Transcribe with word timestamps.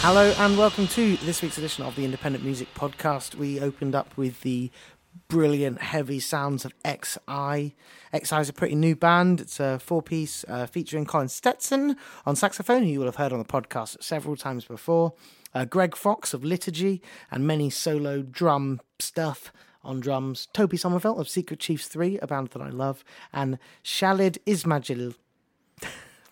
Hello 0.00 0.32
and 0.38 0.56
welcome 0.56 0.86
to 0.86 1.16
this 1.18 1.42
week's 1.42 1.58
edition 1.58 1.84
of 1.84 1.96
the 1.96 2.04
Independent 2.04 2.44
Music 2.44 2.72
Podcast. 2.74 3.34
We 3.34 3.60
opened 3.60 3.96
up 3.96 4.16
with 4.16 4.40
the 4.42 4.70
brilliant 5.26 5.82
heavy 5.82 6.20
sounds 6.20 6.64
of 6.64 6.72
Ex 6.84 7.18
Eye. 7.26 7.74
XI 8.14 8.36
is 8.36 8.48
a 8.48 8.52
pretty 8.52 8.76
new 8.76 8.94
band. 8.94 9.40
It's 9.40 9.58
a 9.58 9.80
four 9.80 10.00
piece 10.00 10.44
uh, 10.48 10.66
featuring 10.66 11.04
Colin 11.04 11.28
Stetson 11.28 11.96
on 12.24 12.36
saxophone, 12.36 12.84
who 12.84 12.88
you 12.88 13.00
will 13.00 13.06
have 13.06 13.16
heard 13.16 13.32
on 13.32 13.40
the 13.40 13.44
podcast 13.44 14.02
several 14.02 14.36
times 14.36 14.64
before. 14.64 15.14
Uh, 15.52 15.64
Greg 15.64 15.96
Fox 15.96 16.32
of 16.32 16.44
Liturgy 16.44 17.02
and 17.30 17.44
many 17.44 17.68
solo 17.68 18.22
drum 18.22 18.80
stuff 19.00 19.52
on 19.82 19.98
drums. 19.98 20.46
Toby 20.52 20.76
Summerfield 20.76 21.18
of 21.18 21.28
Secret 21.28 21.58
Chiefs 21.58 21.88
3, 21.88 22.20
a 22.20 22.26
band 22.26 22.50
that 22.50 22.62
I 22.62 22.70
love. 22.70 23.04
And 23.32 23.58
Shalid 23.82 24.38
Ismajil 24.46 25.16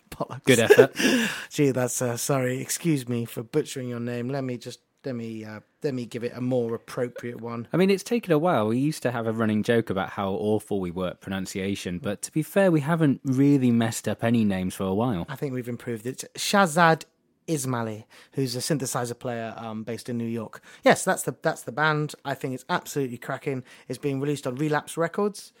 bollocks. 0.15 0.43
Good 0.45 0.59
effort. 0.59 0.95
Gee, 1.49 1.71
that's 1.71 2.01
uh, 2.01 2.17
sorry. 2.17 2.59
Excuse 2.61 3.07
me 3.07 3.25
for 3.25 3.43
butchering 3.43 3.89
your 3.89 3.99
name. 3.99 4.29
Let 4.29 4.43
me 4.43 4.57
just 4.57 4.79
let 5.05 5.15
me 5.15 5.45
uh, 5.45 5.61
let 5.83 5.93
me 5.93 6.05
give 6.05 6.23
it 6.23 6.33
a 6.35 6.41
more 6.41 6.75
appropriate 6.75 7.41
one. 7.41 7.67
I 7.71 7.77
mean, 7.77 7.89
it's 7.89 8.03
taken 8.03 8.33
a 8.33 8.37
while. 8.37 8.67
We 8.67 8.77
used 8.77 9.03
to 9.03 9.11
have 9.11 9.27
a 9.27 9.31
running 9.31 9.63
joke 9.63 9.89
about 9.89 10.09
how 10.09 10.31
awful 10.31 10.79
we 10.79 10.91
were 10.91 11.07
at 11.07 11.21
pronunciation, 11.21 11.99
but 11.99 12.21
to 12.23 12.31
be 12.31 12.43
fair, 12.43 12.71
we 12.71 12.81
haven't 12.81 13.21
really 13.23 13.71
messed 13.71 14.07
up 14.07 14.23
any 14.23 14.43
names 14.43 14.75
for 14.75 14.83
a 14.83 14.93
while. 14.93 15.25
I 15.29 15.35
think 15.35 15.53
we've 15.53 15.69
improved 15.69 16.05
it. 16.05 16.23
Shahzad 16.35 17.05
Ismaily, 17.47 18.03
who's 18.33 18.55
a 18.55 18.59
synthesizer 18.59 19.17
player 19.17 19.53
um, 19.55 19.83
based 19.83 20.09
in 20.09 20.17
New 20.17 20.25
York. 20.25 20.61
Yes, 20.83 21.05
that's 21.05 21.23
the 21.23 21.35
that's 21.41 21.61
the 21.61 21.71
band. 21.71 22.13
I 22.25 22.33
think 22.33 22.53
it's 22.53 22.65
absolutely 22.69 23.17
cracking. 23.17 23.63
It's 23.87 23.97
being 23.97 24.19
released 24.19 24.45
on 24.45 24.55
Relapse 24.55 24.97
Records, 24.97 25.53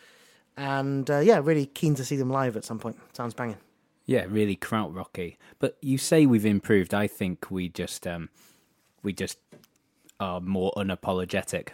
and 0.57 1.09
uh, 1.09 1.19
yeah, 1.19 1.39
really 1.41 1.65
keen 1.65 1.95
to 1.95 2.03
see 2.03 2.17
them 2.17 2.29
live 2.29 2.57
at 2.57 2.65
some 2.65 2.79
point. 2.79 2.97
Sounds 3.13 3.33
banging. 3.33 3.57
Yeah, 4.07 4.25
really 4.27 4.55
krautrocky. 4.55 5.37
But 5.59 5.77
you 5.81 5.97
say 5.99 6.25
we've 6.25 6.45
improved. 6.45 6.93
I 6.93 7.05
think 7.07 7.51
we 7.51 7.69
just 7.69 8.07
um, 8.07 8.29
we 9.03 9.13
just 9.13 9.37
are 10.19 10.41
more 10.41 10.71
unapologetic. 10.75 11.69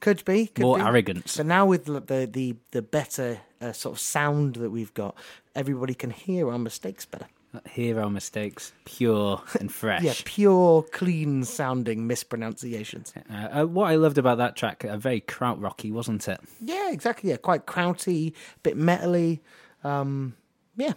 Could 0.00 0.24
be. 0.24 0.46
Could 0.46 0.62
More 0.62 0.78
be. 0.78 0.84
arrogance. 0.84 1.36
But 1.36 1.46
now 1.46 1.66
with 1.66 1.84
the 1.84 2.26
the 2.26 2.56
the, 2.70 2.82
better 2.82 3.40
uh, 3.60 3.72
sort 3.72 3.96
of 3.96 4.00
sound 4.00 4.56
that 4.56 4.70
we've 4.70 4.94
got, 4.94 5.14
everybody 5.54 5.94
can 5.94 6.10
hear 6.10 6.50
our 6.50 6.58
mistakes 6.58 7.04
better. 7.04 7.26
Hear 7.70 8.00
our 8.00 8.10
mistakes, 8.10 8.72
pure 8.84 9.42
and 9.60 9.72
fresh. 9.72 10.02
Yeah, 10.02 10.14
pure, 10.24 10.82
clean 10.82 11.44
sounding 11.44 12.06
mispronunciations. 12.06 13.12
Uh, 13.30 13.60
uh, 13.60 13.66
what 13.66 13.90
I 13.90 13.96
loved 13.96 14.18
about 14.18 14.38
that 14.38 14.54
track, 14.54 14.84
uh, 14.84 14.96
very 14.98 15.22
krautrocky, 15.22 15.90
wasn't 15.90 16.28
it? 16.28 16.40
Yeah, 16.60 16.92
exactly. 16.92 17.30
Yeah, 17.30 17.38
quite 17.38 17.66
krauty, 17.66 18.32
a 18.32 18.58
bit 18.62 18.76
metally. 18.76 19.40
Um, 19.82 20.34
yeah, 20.76 20.92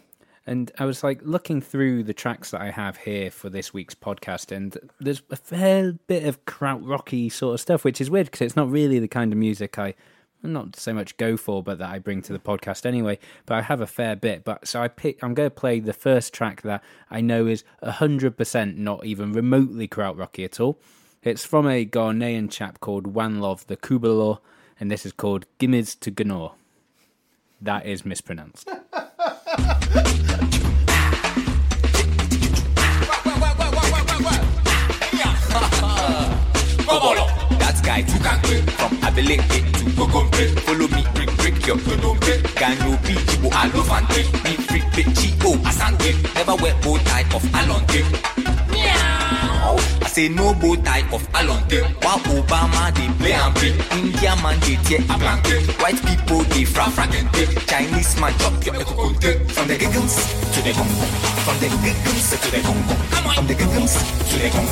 And 0.47 0.71
I 0.79 0.85
was 0.85 1.03
like 1.03 1.21
looking 1.23 1.61
through 1.61 2.03
the 2.03 2.13
tracks 2.13 2.51
that 2.51 2.61
I 2.61 2.71
have 2.71 2.97
here 2.97 3.29
for 3.29 3.49
this 3.49 3.73
week's 3.73 3.93
podcast, 3.93 4.51
and 4.51 4.75
there's 4.99 5.21
a 5.29 5.35
fair 5.35 5.93
bit 5.93 6.25
of 6.25 6.45
krautrocky 6.45 7.31
sort 7.31 7.53
of 7.53 7.61
stuff, 7.61 7.83
which 7.83 8.01
is 8.01 8.09
weird 8.09 8.25
because 8.25 8.41
it's 8.41 8.55
not 8.55 8.71
really 8.71 8.97
the 8.97 9.07
kind 9.07 9.31
of 9.31 9.37
music 9.37 9.77
I 9.77 9.93
not 10.43 10.75
so 10.75 10.93
much 10.93 11.17
go 11.17 11.37
for, 11.37 11.61
but 11.61 11.77
that 11.77 11.89
I 11.89 11.99
bring 11.99 12.21
to 12.23 12.33
the 12.33 12.39
podcast 12.39 12.85
anyway. 12.85 13.19
But 13.45 13.59
I 13.59 13.61
have 13.61 13.81
a 13.81 13.87
fair 13.87 14.15
bit. 14.15 14.43
But 14.43 14.67
so 14.67 14.81
I 14.81 14.87
pick. 14.87 15.23
I'm 15.23 15.33
going 15.33 15.49
to 15.49 15.55
play 15.55 15.79
the 15.79 15.93
first 15.93 16.33
track 16.33 16.61
that 16.63 16.83
I 17.09 17.21
know 17.21 17.47
is 17.47 17.63
hundred 17.83 18.37
percent 18.37 18.77
not 18.77 19.05
even 19.05 19.33
remotely 19.33 19.87
krautrocky 19.87 20.45
at 20.45 20.59
all. 20.59 20.79
It's 21.23 21.45
from 21.45 21.67
a 21.67 21.85
Ghanaian 21.85 22.49
chap 22.49 22.79
called 22.79 23.13
Wanlov 23.13 23.67
the 23.67 23.77
Kubolor, 23.77 24.39
and 24.79 24.89
this 24.89 25.05
is 25.05 25.11
called 25.11 25.45
Gimmiz 25.59 25.99
to 25.99 26.11
Gnor. 26.11 26.53
That 27.61 27.85
is 27.85 28.03
mispronounced. 28.03 28.69
Took 37.81 38.25
a 38.25 38.39
clip 38.43 38.69
from 38.71 38.91
Abeleke 39.01 39.73
to 39.73 39.85
Gogombe. 39.97 40.59
Follow 40.61 40.87
me, 40.89 41.03
break, 41.15 41.35
break 41.37 41.65
your 41.65 41.77
Gogombe. 41.77 42.41
Ganyo 42.55 42.95
B, 43.03 43.13
Ibo 43.33 43.49
Alofante. 43.49 44.23
Me 44.43 44.55
free, 44.65 44.81
Pechi, 44.93 45.33
O, 45.43 45.55
Asante. 45.67 46.13
Never 46.35 46.55
wear 46.61 46.75
bow 46.81 46.97
tie 46.99 47.25
of 47.33 47.43
Alonte. 47.53 48.40
Say 50.11 50.27
no 50.27 50.53
bow 50.53 50.75
tie 50.83 51.07
of 51.15 51.23
Alonte. 51.31 51.79
While 52.03 52.19
Obama, 52.35 52.91
they 52.91 53.07
play 53.15 53.31
and 53.31 53.55
play. 53.55 53.71
India 53.95 54.35
man, 54.43 54.59
they 54.59 54.75
tear 54.83 54.99
a 55.07 55.15
blanket. 55.17 55.63
White 55.79 56.03
people, 56.03 56.43
they 56.51 56.65
fra 56.65 56.91
fragante. 56.91 57.47
Chinese 57.65 58.19
man, 58.19 58.33
chop 58.39 58.59
your 58.65 58.75
ekokonte. 58.75 59.31
From 59.55 59.67
the 59.69 59.77
giggles 59.77 60.15
to 60.51 60.59
the 60.67 60.73
gong 60.75 60.91
From 61.47 61.55
the 61.63 61.67
giggles 61.79 62.27
to 62.35 62.51
the 62.51 62.59
gong 62.59 62.83
From 63.31 63.47
the 63.47 63.55
giggles 63.55 63.95
to 63.95 64.35
the 64.35 64.49
gong 64.51 64.67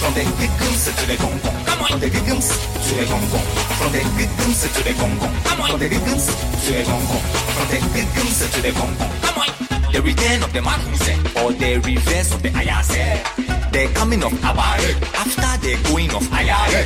From 0.00 0.14
the 0.16 0.24
giggles 0.24 0.84
to 0.88 1.04
the 1.04 1.16
gong 1.20 1.36
From 1.76 2.00
the 2.00 2.08
giggles 2.08 2.48
to 2.48 2.94
the 2.96 3.04
gong 3.04 3.28
From 3.76 3.92
the 3.92 4.00
giggles 4.16 4.60
to 4.72 4.80
the 4.88 4.92
gong 4.96 5.14
From 5.44 5.78
the 5.78 5.88
giggles 5.88 6.26
to 6.64 6.72
the 6.72 6.82
gong 6.88 7.04
From 7.52 7.66
the 7.68 7.78
giggles 7.92 8.38
to 8.52 8.60
the 8.62 8.72
gong 8.72 9.28
Congo. 9.38 9.77
The 9.92 10.02
return 10.02 10.42
of 10.42 10.52
the 10.52 10.60
Mahuse 10.60 11.42
or 11.42 11.52
the 11.52 11.78
reverse 11.78 12.34
of 12.34 12.42
the 12.42 12.50
Ayase. 12.50 13.72
The 13.72 13.90
coming 13.94 14.22
of 14.22 14.32
Abare 14.44 14.94
after 15.16 15.52
the 15.64 15.76
going 15.88 16.10
of 16.14 16.22
Ayare. 16.30 16.84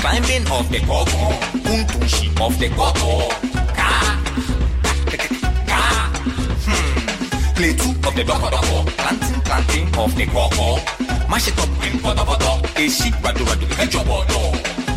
Climbing 0.00 0.46
of 0.50 0.70
the 0.70 0.78
Koko. 0.80 1.34
Kuntushi 1.66 2.28
of 2.40 2.58
the 2.58 2.68
Koko. 2.70 3.28
Ka. 3.74 3.90
Ka. 5.66 5.82
Hmm. 6.64 7.54
Play 7.56 7.72
two 7.74 7.90
of 8.06 8.14
the 8.14 8.22
Doko 8.22 8.48
Doko. 8.50 8.86
Planting, 8.96 9.40
planting 9.42 9.88
of 9.98 10.14
the 10.16 10.26
Koko. 10.26 10.76
Mash 11.28 11.48
it 11.48 11.58
up 11.58 11.68
in 11.84 11.98
Bodo 12.00 12.24
Bodo. 12.24 12.62
Eshi, 12.78 13.10
Radu 13.20 13.44
Radu, 13.44 13.66
Hejobodo. 13.76 14.40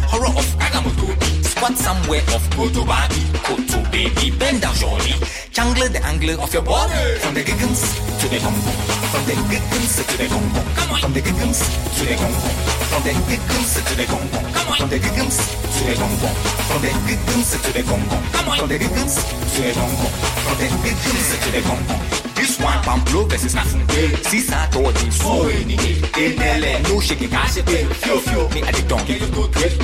Horror 0.09 0.27
of 0.37 0.45
Kagamotobi. 0.59 1.30
Want 1.61 1.77
somewhere 1.77 2.21
off 2.33 2.49
Koto 2.57 2.83
Body, 2.83 3.21
Koto 3.45 3.85
Baby, 3.91 4.31
bend 4.31 4.61
down 4.63 4.73
surely. 4.73 5.13
Jungle 5.51 5.87
the 5.89 6.01
angler 6.03 6.33
of 6.41 6.51
your 6.51 6.63
body. 6.63 7.19
From 7.19 7.35
the 7.35 7.43
giggles 7.43 8.01
to 8.17 8.25
the 8.33 8.39
gong 8.41 8.57
gong. 8.65 8.81
From 9.13 9.23
the 9.29 9.35
giggles 9.45 9.95
to 10.01 10.17
the 10.17 10.25
gong 10.25 10.49
gong. 10.57 10.65
Come 10.73 10.89
on. 10.89 10.99
From 11.01 11.13
the 11.13 11.21
giggles 11.21 11.61
to 11.61 12.01
the 12.01 12.15
gong 12.17 12.33
gong. 12.33 12.57
From 12.89 13.03
the 13.05 13.13
giggles 13.29 13.73
to 13.77 13.93
the 13.93 14.05
gong 14.09 14.27
gong. 14.33 14.53
Come 14.57 14.67
on. 14.73 14.77
From 14.77 14.89
the 14.89 14.97
giggles 14.97 15.37
to 15.37 15.81
the 15.85 15.93
gong 16.01 16.15
gong. 16.17 16.37
From 16.65 16.81
the 16.81 16.89
giggles 17.05 17.51
to 17.53 17.69
the 17.69 17.83
gong 17.85 18.03
gong. 18.09 18.23
Come 18.33 18.49
on. 18.49 18.57
From 18.57 18.69
the 18.69 18.77
giggles 18.81 19.15
to 19.21 19.61
the 19.61 19.73
gong 19.77 19.93
gong. 20.01 20.13
From 20.41 20.57
the 20.57 20.67
giggles 20.81 21.27
to 21.45 21.49
the 21.53 21.61
gong 21.61 21.83
gong. 21.85 22.20
One 22.63 22.79
pump 22.83 23.13
low 23.13 23.25
versus 23.25 23.55
nothing. 23.55 23.87
Six 24.23 24.49
told 24.71 24.93
thirty. 24.93 25.11
so. 25.11 25.47
in 25.49 25.71
it. 25.71 26.83
No 26.87 26.99
shaking, 26.99 27.33
I 27.33 27.47
say, 27.47 27.63
feel, 27.63 28.19
feel. 28.19 28.49
Me 28.49 28.61
at 28.61 28.75
the 28.75 28.83
donkey. 28.87 29.19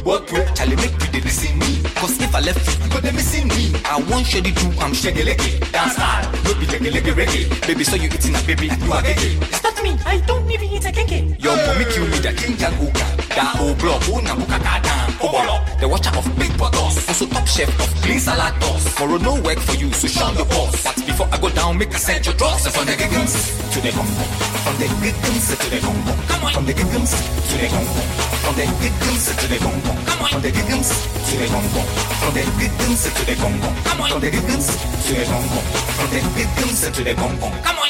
What, 0.03 0.31
what, 0.31 0.55
Charlie, 0.55 0.75
make 0.75 0.91
you 0.91 1.11
didn't 1.11 1.31
see 1.31 1.53
me. 1.55 1.81
Cause 1.99 2.21
if 2.21 2.33
I 2.35 2.41
left 2.41 2.61
you, 2.67 2.83
you 2.83 2.89
go 2.91 2.99
they 2.99 3.11
missing 3.11 3.47
me. 3.47 3.73
I 3.85 3.97
want 4.09 4.25
shady 4.25 4.51
do, 4.51 4.69
I'm 4.79 4.93
shaggy 4.93 5.23
leggy. 5.23 5.59
Dance 5.71 5.97
hard, 5.97 6.29
no 6.45 6.53
be 6.59 6.65
leggy 6.67 6.91
leggy 6.91 7.11
reggae. 7.11 7.67
Baby, 7.67 7.83
so 7.83 7.95
you 7.95 8.09
eating 8.09 8.35
a 8.35 8.41
baby, 8.45 8.69
you 8.69 8.91
are 8.93 9.01
gay. 9.01 9.39
Stop 9.51 9.81
me, 9.81 9.97
I 10.05 10.17
don't 10.27 10.49
even 10.51 10.69
eat 10.69 10.85
a 10.85 10.91
cake. 10.91 11.41
Your 11.41 11.57
mommy 11.57 11.85
kill 11.89 12.05
me 12.07 12.19
the 12.19 12.33
king 12.37 12.55
kuka. 12.57 13.05
Da 13.33 13.53
o 13.59 13.73
block, 13.75 14.03
o 14.09 14.21
na 14.21 14.35
buka 14.35 14.59
kada. 14.61 14.93
Obolo, 15.17 15.57
oh, 15.57 15.77
the 15.79 15.87
watcher 15.87 16.13
of 16.15 16.25
big 16.37 16.55
bottles. 16.57 17.07
Also 17.09 17.25
top 17.25 17.47
chef 17.47 17.69
of 17.81 17.89
clean 18.03 18.19
salad 18.19 18.53
toss. 18.61 18.95
Tomorrow 18.95 19.17
no 19.17 19.41
work 19.41 19.59
for 19.59 19.75
you, 19.75 19.91
so 19.93 20.07
shun 20.07 20.35
your 20.35 20.45
boss. 20.45 20.83
But 20.83 20.95
before 21.05 21.27
I 21.31 21.37
go 21.39 21.49
down, 21.49 21.77
make 21.77 21.89
a 21.89 21.97
send 21.97 22.25
your. 22.25 22.35
And 22.67 22.73
from 22.73 22.85
the 22.85 22.95
giggles 22.97 23.33
to 23.73 23.79
the 23.81 23.91
Congo. 23.91 24.23
From 24.65 24.75
the 24.77 24.87
giggles 24.87 25.47
to 25.55 25.69
the 25.69 25.79
Congo. 25.79 26.13
From 26.51 26.65
the 26.65 26.73
giggles 26.73 27.11
to 27.47 27.55
the 27.57 27.67
Congo. 27.67 28.01
From 28.43 28.55
the 28.55 28.65
giggles 28.81 29.25
to 29.37 29.47
the 29.47 29.57
Congo. 29.57 29.91
From 30.27 30.41
the 30.41 30.51
giggles 30.51 30.89
to 31.29 31.37
the 31.37 31.47
Congo. 31.47 31.86
From 32.19 32.33
the 32.33 32.43
giggles 32.59 33.03
to 33.13 33.25
the 33.25 33.35
Congo. 33.35 33.69
From 34.07 34.21
the 34.21 34.31
giggles 34.31 34.67
to 35.07 35.13
the 35.13 35.25
Congo. 35.25 35.59
From 35.95 36.09
the 36.11 36.19
giggles 36.35 36.81
to 36.91 37.03
the 37.03 37.13
Congo. 37.15 37.49
Come 37.63 37.77
on. 37.77 37.87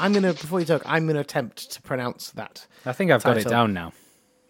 I'm 0.00 0.12
gonna 0.12 0.34
before 0.34 0.60
you 0.60 0.66
talk, 0.66 0.82
I'm 0.84 1.06
gonna 1.06 1.20
attempt 1.20 1.70
to 1.72 1.80
pronounce 1.80 2.30
that. 2.32 2.66
I 2.84 2.92
think 2.92 3.10
I've 3.10 3.24
got 3.24 3.38
it 3.38 3.48
down 3.48 3.72
now. 3.72 3.92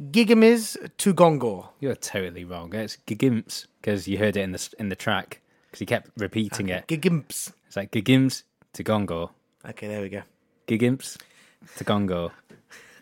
Gigamiz 0.02 0.76
Tugongor. 0.98 1.68
You're 1.80 1.94
totally 1.94 2.44
wrong. 2.44 2.74
It's 2.74 2.98
Gigimps 3.06 3.66
because 3.80 4.08
you 4.08 4.18
heard 4.18 4.36
it 4.36 4.40
in 4.42 4.52
the 4.52 4.74
in 4.78 4.88
the 4.88 4.96
track 4.96 5.40
because 5.66 5.78
he 5.80 5.86
kept 5.86 6.10
repeating 6.16 6.68
it. 6.68 6.86
Gigimps. 6.88 7.52
It's 7.66 7.76
like 7.76 7.90
Gigims 7.90 8.42
to 8.74 8.84
Gongo, 8.84 9.30
Okay, 9.68 9.88
there 9.88 10.02
we 10.02 10.08
go. 10.08 10.22
Gigimps 10.66 11.16
to 11.76 11.84
Gongo. 11.84 12.30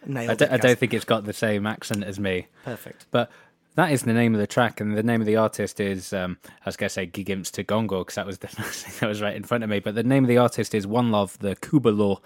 Nailed 0.07 0.31
I 0.31 0.33
it, 0.33 0.39
don't, 0.39 0.53
I 0.53 0.57
don't 0.57 0.79
think 0.79 0.95
it's 0.95 1.05
got 1.05 1.25
the 1.25 1.33
same 1.33 1.67
accent 1.67 2.05
as 2.05 2.19
me, 2.19 2.49
Perfect. 2.65 3.07
but 3.11 3.31
that 3.77 3.93
is 3.93 4.03
the 4.03 4.13
name 4.13 4.35
of 4.35 4.41
the 4.41 4.47
track, 4.47 4.81
and 4.81 4.97
the 4.97 5.03
name 5.03 5.21
of 5.21 5.27
the 5.27 5.37
artist 5.37 5.81
is 5.81 6.13
um, 6.13 6.37
I 6.47 6.51
was 6.67 6.77
going 6.77 6.89
to 6.89 6.93
say 6.93 7.07
Gigimps 7.07 7.51
to 7.53 7.65
Gongo 7.65 8.01
because 8.01 8.17
that 8.17 8.27
was 8.27 8.39
the 8.39 8.49
first 8.49 8.85
thing 8.85 8.95
that 9.01 9.09
was 9.09 9.23
right 9.23 9.35
in 9.37 9.45
front 9.45 9.65
of 9.65 9.71
me. 9.71 9.79
But 9.81 9.95
the 9.95 10.03
name 10.03 10.25
of 10.25 10.29
the 10.29 10.39
artist 10.39 10.75
is 10.75 10.87
Wanlov 10.87 11.39
the 11.39 11.57
Kubolor. 11.57 12.19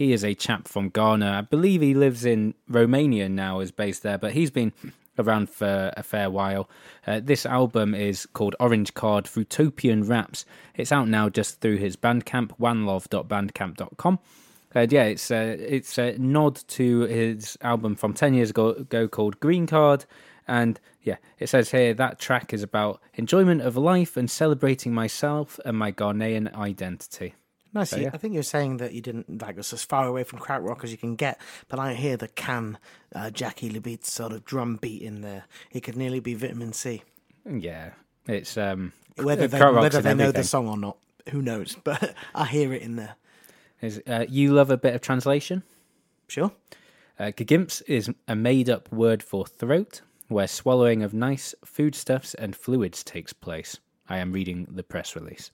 He 0.00 0.14
is 0.14 0.24
a 0.24 0.32
chap 0.32 0.66
from 0.66 0.88
Ghana. 0.88 1.30
I 1.30 1.40
believe 1.42 1.82
he 1.82 1.92
lives 1.92 2.24
in 2.24 2.54
Romania 2.66 3.28
now, 3.28 3.60
is 3.60 3.70
based 3.70 4.02
there, 4.02 4.16
but 4.16 4.32
he's 4.32 4.50
been 4.50 4.72
around 5.18 5.50
for 5.50 5.92
a 5.94 6.02
fair 6.02 6.30
while. 6.30 6.70
Uh, 7.06 7.20
this 7.22 7.44
album 7.44 7.94
is 7.94 8.24
called 8.24 8.56
Orange 8.58 8.94
Card 8.94 9.26
Fruitopian 9.26 10.08
Raps. 10.08 10.46
It's 10.74 10.90
out 10.90 11.08
now 11.08 11.28
just 11.28 11.60
through 11.60 11.76
his 11.76 11.96
Bandcamp, 11.96 12.58
wanlove.bandcamp.com. 12.58 14.18
And 14.72 14.90
yeah, 14.90 15.04
it's 15.04 15.30
a, 15.30 15.50
it's 15.50 15.98
a 15.98 16.16
nod 16.16 16.58
to 16.68 17.00
his 17.00 17.58
album 17.60 17.94
from 17.94 18.14
10 18.14 18.32
years 18.32 18.48
ago, 18.48 18.70
ago 18.70 19.06
called 19.06 19.38
Green 19.38 19.66
Card. 19.66 20.06
And 20.48 20.80
yeah, 21.02 21.16
it 21.38 21.50
says 21.50 21.72
here 21.72 21.92
that 21.92 22.18
track 22.18 22.54
is 22.54 22.62
about 22.62 23.02
enjoyment 23.16 23.60
of 23.60 23.76
life 23.76 24.16
and 24.16 24.30
celebrating 24.30 24.94
myself 24.94 25.60
and 25.66 25.76
my 25.76 25.92
Ghanaian 25.92 26.54
identity. 26.54 27.34
Nice. 27.72 27.92
you- 27.92 28.02
yeah. 28.04 28.10
I 28.12 28.16
think 28.16 28.34
you're 28.34 28.42
saying 28.42 28.78
that 28.78 28.92
you 28.92 29.00
didn't 29.00 29.40
like 29.42 29.58
us 29.58 29.72
as 29.72 29.84
far 29.84 30.06
away 30.06 30.24
from 30.24 30.38
krautrock 30.40 30.82
as 30.84 30.90
you 30.90 30.98
can 30.98 31.14
get, 31.16 31.40
but 31.68 31.78
I 31.78 31.94
hear 31.94 32.16
the 32.16 32.28
can 32.28 32.78
uh, 33.14 33.30
Jaki 33.32 33.70
Liebezeit 33.72 34.04
sort 34.04 34.32
of 34.32 34.44
drum 34.44 34.76
beat 34.76 35.02
in 35.02 35.20
there. 35.20 35.44
It 35.70 35.80
could 35.80 35.96
nearly 35.96 36.20
be 36.20 36.34
vitamin 36.34 36.72
C. 36.72 37.02
Yeah, 37.48 37.90
it's 38.26 38.56
um 38.56 38.92
Whether 39.16 39.46
they, 39.48 39.60
whether 39.60 40.00
they 40.02 40.14
know 40.14 40.32
the 40.32 40.44
song 40.44 40.68
or 40.68 40.76
not, 40.76 40.96
who 41.30 41.42
knows? 41.42 41.76
But 41.84 42.14
I 42.34 42.46
hear 42.46 42.72
it 42.72 42.82
in 42.82 42.96
there. 42.96 43.16
Is, 43.80 44.02
uh, 44.06 44.26
you 44.28 44.52
love 44.52 44.70
a 44.70 44.76
bit 44.76 44.94
of 44.94 45.00
translation? 45.00 45.62
Sure. 46.28 46.52
Uh, 47.18 47.32
is 47.86 48.10
a 48.28 48.36
made 48.36 48.68
up 48.70 48.90
word 48.92 49.22
for 49.22 49.46
throat, 49.46 50.02
where 50.28 50.46
swallowing 50.46 51.02
of 51.02 51.12
nice 51.14 51.54
foodstuffs 51.64 52.34
and 52.34 52.54
fluids 52.56 53.02
takes 53.02 53.32
place. 53.32 53.78
I 54.08 54.18
am 54.18 54.32
reading 54.32 54.66
the 54.70 54.82
press 54.82 55.14
release. 55.16 55.50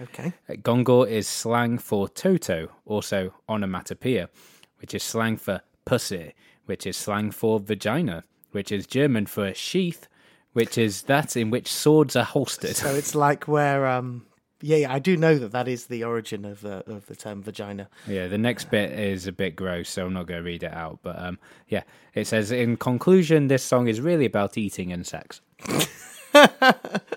Okay. 0.00 0.32
Uh, 0.48 0.54
Gongor 0.54 1.08
is 1.08 1.28
slang 1.28 1.78
for 1.78 2.08
toto, 2.08 2.68
also 2.86 3.32
onomatopoeia, 3.48 4.28
which 4.78 4.94
is 4.94 5.02
slang 5.02 5.36
for 5.36 5.60
pussy, 5.84 6.34
which 6.66 6.86
is 6.86 6.96
slang 6.96 7.30
for 7.30 7.60
vagina, 7.60 8.24
which 8.52 8.72
is 8.72 8.86
German 8.86 9.26
for 9.26 9.52
sheath, 9.54 10.08
which 10.52 10.78
is 10.78 11.02
that 11.02 11.36
in 11.36 11.50
which 11.50 11.72
swords 11.72 12.16
are 12.16 12.24
holstered. 12.24 12.76
So 12.76 12.94
it's 12.94 13.14
like 13.14 13.48
where, 13.48 13.86
um, 13.86 14.26
yeah, 14.60 14.76
yeah, 14.76 14.92
I 14.92 14.98
do 14.98 15.16
know 15.16 15.38
that 15.38 15.52
that 15.52 15.66
is 15.68 15.86
the 15.86 16.04
origin 16.04 16.44
of 16.44 16.60
the 16.60 16.88
of 16.90 17.06
the 17.06 17.16
term 17.16 17.42
vagina. 17.42 17.88
Yeah, 18.06 18.28
the 18.28 18.38
next 18.38 18.70
bit 18.70 18.92
is 18.92 19.26
a 19.26 19.32
bit 19.32 19.56
gross, 19.56 19.88
so 19.90 20.06
I'm 20.06 20.12
not 20.12 20.26
going 20.26 20.40
to 20.40 20.44
read 20.44 20.62
it 20.62 20.72
out. 20.72 21.00
But 21.02 21.20
um, 21.20 21.38
yeah, 21.68 21.82
it 22.14 22.26
says 22.26 22.52
in 22.52 22.76
conclusion, 22.76 23.48
this 23.48 23.64
song 23.64 23.88
is 23.88 24.00
really 24.00 24.26
about 24.26 24.56
eating 24.56 24.92
and 24.92 25.06
sex. 25.06 25.40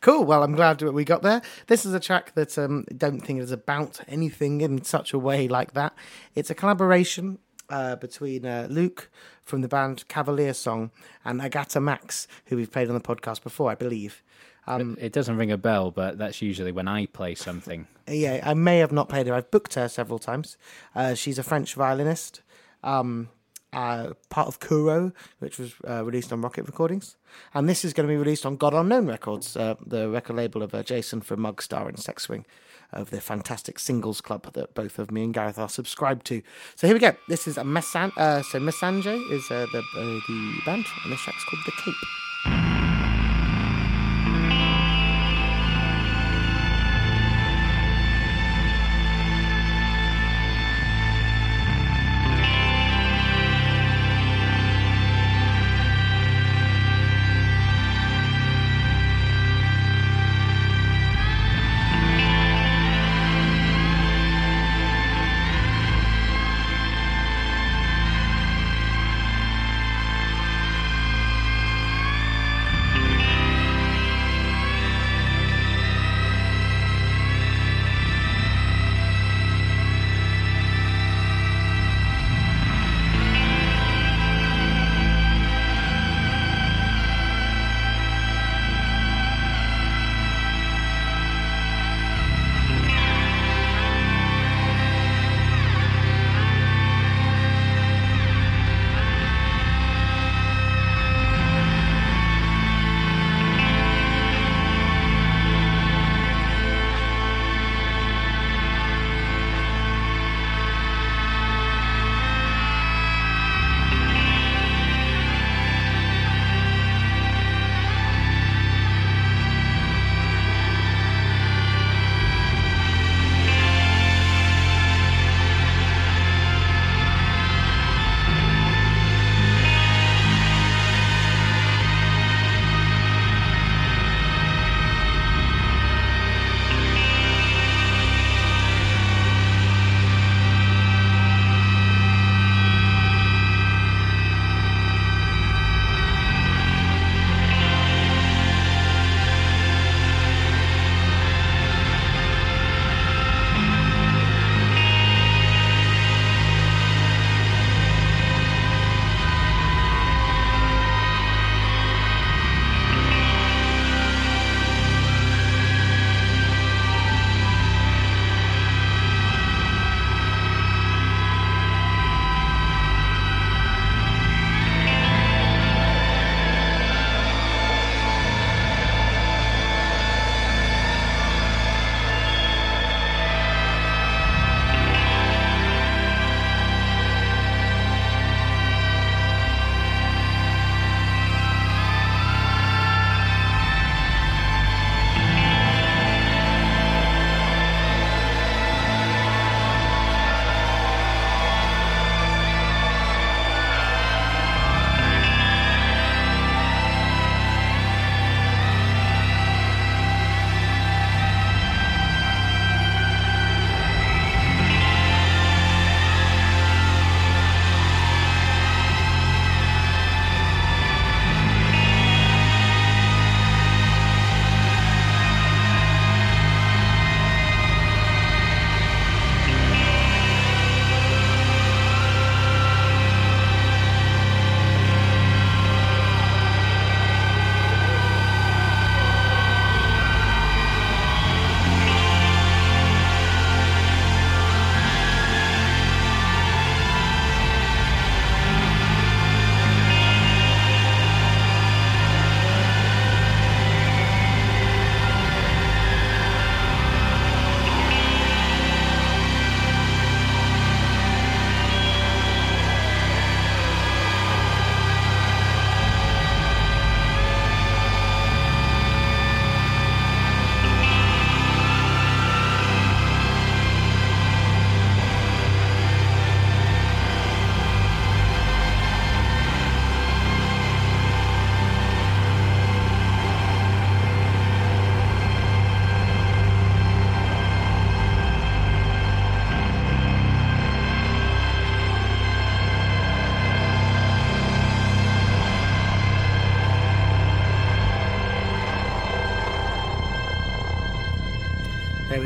Cool. 0.00 0.24
Well, 0.24 0.42
I'm 0.42 0.52
glad 0.54 0.82
we 0.82 1.04
got 1.04 1.22
there. 1.22 1.40
This 1.66 1.86
is 1.86 1.94
a 1.94 2.00
track 2.00 2.34
that 2.34 2.58
um, 2.58 2.84
don't 2.94 3.20
think 3.20 3.40
is 3.40 3.50
about 3.50 4.00
anything 4.06 4.60
in 4.60 4.84
such 4.84 5.14
a 5.14 5.18
way 5.18 5.48
like 5.48 5.72
that. 5.72 5.94
It's 6.34 6.50
a 6.50 6.54
collaboration 6.54 7.38
uh, 7.70 7.96
between 7.96 8.44
uh, 8.44 8.66
Luke 8.68 9.10
from 9.42 9.62
the 9.62 9.68
band 9.68 10.06
Cavalier 10.08 10.52
Song 10.52 10.90
and 11.24 11.40
Agathe 11.40 11.80
Max, 11.82 12.28
who 12.46 12.56
we've 12.56 12.70
played 12.70 12.88
on 12.88 12.94
the 12.94 13.00
podcast 13.00 13.42
before, 13.42 13.70
I 13.70 13.74
believe. 13.74 14.22
Um, 14.66 14.98
it 15.00 15.12
doesn't 15.12 15.36
ring 15.38 15.52
a 15.52 15.56
bell, 15.56 15.90
but 15.90 16.18
that's 16.18 16.42
usually 16.42 16.72
when 16.72 16.88
I 16.88 17.06
play 17.06 17.34
something. 17.34 17.86
yeah, 18.06 18.40
I 18.44 18.52
may 18.54 18.78
have 18.78 18.92
not 18.92 19.08
played 19.08 19.26
her. 19.26 19.34
I've 19.34 19.50
booked 19.50 19.74
her 19.74 19.88
several 19.88 20.18
times. 20.18 20.56
Uh, 20.94 21.14
she's 21.14 21.38
a 21.38 21.42
French 21.42 21.74
violinist. 21.74 22.42
Um, 22.82 23.28
uh, 23.74 24.14
part 24.30 24.48
of 24.48 24.60
Kuro, 24.60 25.12
which 25.38 25.58
was 25.58 25.74
uh, 25.88 26.04
released 26.04 26.32
on 26.32 26.40
Rocket 26.40 26.66
Recordings. 26.66 27.16
And 27.52 27.68
this 27.68 27.84
is 27.84 27.92
going 27.92 28.08
to 28.08 28.12
be 28.12 28.18
released 28.18 28.46
on 28.46 28.56
God 28.56 28.74
Unknown 28.74 29.06
Records, 29.06 29.56
uh, 29.56 29.74
the 29.84 30.08
record 30.08 30.36
label 30.36 30.62
of 30.62 30.74
uh, 30.74 30.82
Jason 30.82 31.20
from 31.20 31.40
Mugstar 31.40 31.88
and 31.88 31.98
Sex 31.98 32.24
Swing, 32.24 32.46
of 32.92 33.10
the 33.10 33.20
fantastic 33.20 33.78
singles 33.78 34.20
club 34.20 34.52
that 34.52 34.74
both 34.74 34.98
of 34.98 35.10
me 35.10 35.24
and 35.24 35.34
Gareth 35.34 35.58
are 35.58 35.68
subscribed 35.68 36.26
to. 36.26 36.42
So 36.76 36.86
here 36.86 36.94
we 36.94 37.00
go. 37.00 37.14
This 37.28 37.46
is 37.46 37.58
a 37.58 37.64
Messan. 37.64 38.12
Uh, 38.16 38.42
so 38.42 38.58
Messange 38.60 39.06
is 39.30 39.48
the 39.48 39.66
the 39.72 40.60
band, 40.64 40.86
and 41.02 41.12
this 41.12 41.20
track's 41.20 41.44
called 41.44 41.62
The 41.66 41.72
Cape. 41.72 42.23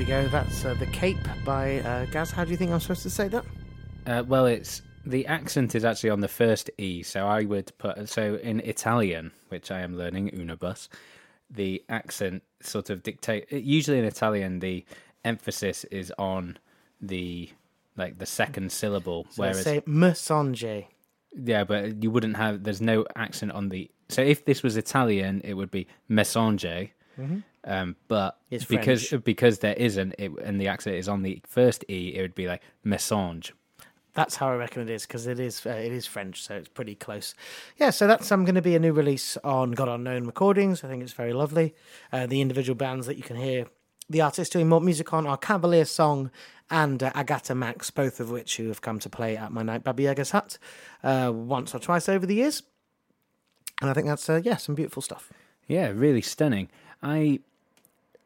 Go. 0.09 0.27
That's 0.29 0.65
uh, 0.65 0.75
The 0.75 0.87
Cape 0.87 1.19
by 1.45 1.81
uh, 1.81 2.07
Gaz. 2.07 2.31
How 2.31 2.45
do 2.45 2.50
you 2.50 2.57
think 2.57 2.71
I'm 2.71 2.81
supposed 2.81 3.03
to 3.03 3.11
say 3.11 3.29
that? 3.29 3.45
Uh, 4.07 4.25
well, 4.27 4.47
it's 4.47 4.81
the 5.05 5.27
accent 5.27 5.75
is 5.75 5.85
actually 5.85 6.11
on 6.11 6.21
the 6.21 6.29
first 6.29 6.71
e, 6.79 7.03
so 7.03 7.27
I 7.27 7.45
would 7.45 7.77
put 7.79 8.09
so 8.09 8.37
in 8.37 8.61
Italian, 8.61 9.33
which 9.49 9.71
I 9.71 9.81
am 9.81 9.97
learning 9.97 10.31
unibus. 10.31 10.88
The 11.50 11.83
accent 11.88 12.43
sort 12.61 12.91
of 12.91 13.03
dictate. 13.03 13.50
Usually 13.53 13.99
in 13.99 14.05
Italian, 14.05 14.61
the 14.61 14.85
emphasis 15.25 15.85
is 15.85 16.12
on 16.19 16.59
the 17.00 17.50
like 17.97 18.19
the 18.19 18.27
second 18.27 18.73
syllable, 18.73 19.27
So 19.31 19.43
whereas 19.43 19.62
say 19.62 19.81
Messange. 19.83 20.87
yeah, 21.35 21.65
but 21.65 22.03
you 22.03 22.11
wouldn't 22.11 22.37
have. 22.37 22.65
There's 22.65 22.81
no 22.81 23.05
accent 23.15 23.53
on 23.53 23.69
the. 23.69 23.91
So 24.09 24.23
if 24.23 24.47
this 24.47 24.62
was 24.62 24.77
Italian, 24.79 25.43
it 25.45 25.55
would 25.55 25.71
be 25.71 25.87
messanger. 26.11 26.91
Um, 27.69 27.97
but 28.09 28.39
It's 28.51 28.65
because 28.65 29.07
French. 29.07 29.25
because 29.25 29.59
there 29.59 29.75
isn't, 29.75 30.15
it, 30.19 30.33
and 30.43 30.61
the 30.61 30.69
accent 30.69 30.97
is 30.97 31.09
on 31.09 31.23
the 31.23 31.43
first 31.47 31.85
e, 31.89 32.15
it 32.15 32.23
would 32.23 32.35
be 32.35 32.47
like 32.47 32.63
message. 32.83 33.53
That's 34.15 34.37
how 34.37 34.49
I 34.49 34.57
reckon 34.57 34.83
it 34.83 34.91
is 34.91 35.07
because 35.07 35.27
it 35.27 35.39
is 35.39 35.65
uh, 35.65 35.71
it 35.71 35.93
is 35.93 36.07
French, 36.07 36.43
so 36.43 36.55
it's 36.57 36.69
pretty 36.69 36.95
close. 36.95 37.35
Yeah, 37.77 37.91
so 37.91 38.07
that's 38.07 38.33
um, 38.33 38.45
going 38.45 38.57
to 38.57 38.63
be 38.63 38.75
a 38.75 38.81
new 38.81 38.93
release 38.93 39.37
on 39.45 39.73
God 39.73 39.89
Unknown 39.89 40.25
Recordings. 40.25 40.83
I 40.83 40.89
think 40.89 41.03
it's 41.03 41.13
very 41.13 41.33
lovely. 41.33 41.75
Uh, 42.13 42.27
the 42.27 42.41
individual 42.41 42.75
bands 42.75 43.07
that 43.07 43.17
you 43.17 43.23
can 43.23 43.37
hear 43.37 43.67
the 44.11 44.23
artists 44.23 44.53
doing 44.53 44.69
more 44.69 44.81
music 44.81 45.13
on 45.13 45.27
are 45.27 45.37
Cavalier 45.37 45.85
Song 45.85 46.31
and 46.71 47.03
uh, 47.03 47.13
Agathe 47.13 47.55
Max, 47.55 47.91
both 47.91 48.19
of 48.19 48.31
which 48.31 48.57
who 48.57 48.69
have 48.69 48.81
come 48.81 48.99
to 49.01 49.09
play 49.11 49.37
at 49.37 49.53
my 49.53 49.63
night 49.63 49.85
Baba 49.85 50.03
Yaga's 50.03 50.31
hut 50.31 50.59
uh, 51.05 51.31
once 51.33 51.75
or 51.75 51.79
twice 51.79 52.09
over 52.09 52.27
the 52.27 52.35
years. 52.35 52.63
And 53.81 53.91
I 53.91 53.93
think 53.93 54.07
that's 54.07 54.29
uh, 54.29 54.41
yeah 54.43 54.57
some 54.57 54.75
beautiful 54.75 55.03
stuff. 55.03 55.33
Yeah, 55.69 55.93
really 55.95 56.23
stunning. 56.23 56.71
I 57.03 57.41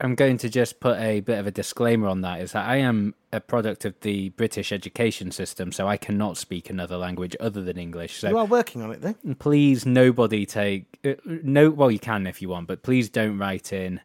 am 0.01 0.15
going 0.15 0.39
to 0.39 0.49
just 0.49 0.81
put 0.81 0.99
a 0.99 1.21
bit 1.21 1.39
of 1.39 1.47
a 1.47 1.51
disclaimer 1.51 2.09
on 2.09 2.23
that 2.23 2.41
is 2.41 2.53
that 2.53 2.67
I 2.69 2.77
am 2.77 3.15
a 3.33 3.41
product 3.41 3.85
of 3.85 3.99
the 4.01 4.31
British 4.31 4.73
education 4.73 5.31
system, 5.31 5.73
so 5.73 5.87
I 5.89 5.97
cannot 5.97 6.37
speak 6.37 6.69
another 6.71 6.97
language 6.97 7.37
other 7.41 7.63
than 7.63 7.79
English. 7.79 8.19
So 8.19 8.29
You 8.29 8.39
are 8.39 8.45
working 8.47 8.83
on 8.83 8.91
it 8.93 9.01
though. 9.01 9.15
please 9.39 9.87
nobody 9.87 10.45
take 10.47 10.99
uh, 11.05 11.15
no 11.25 11.71
well 11.71 11.91
you 11.91 11.99
can 11.99 12.27
if 12.27 12.43
you 12.43 12.49
want 12.49 12.67
but 12.67 12.83
please 12.83 13.09
don't 13.09 13.39
write 13.39 13.73
in 13.73 14.01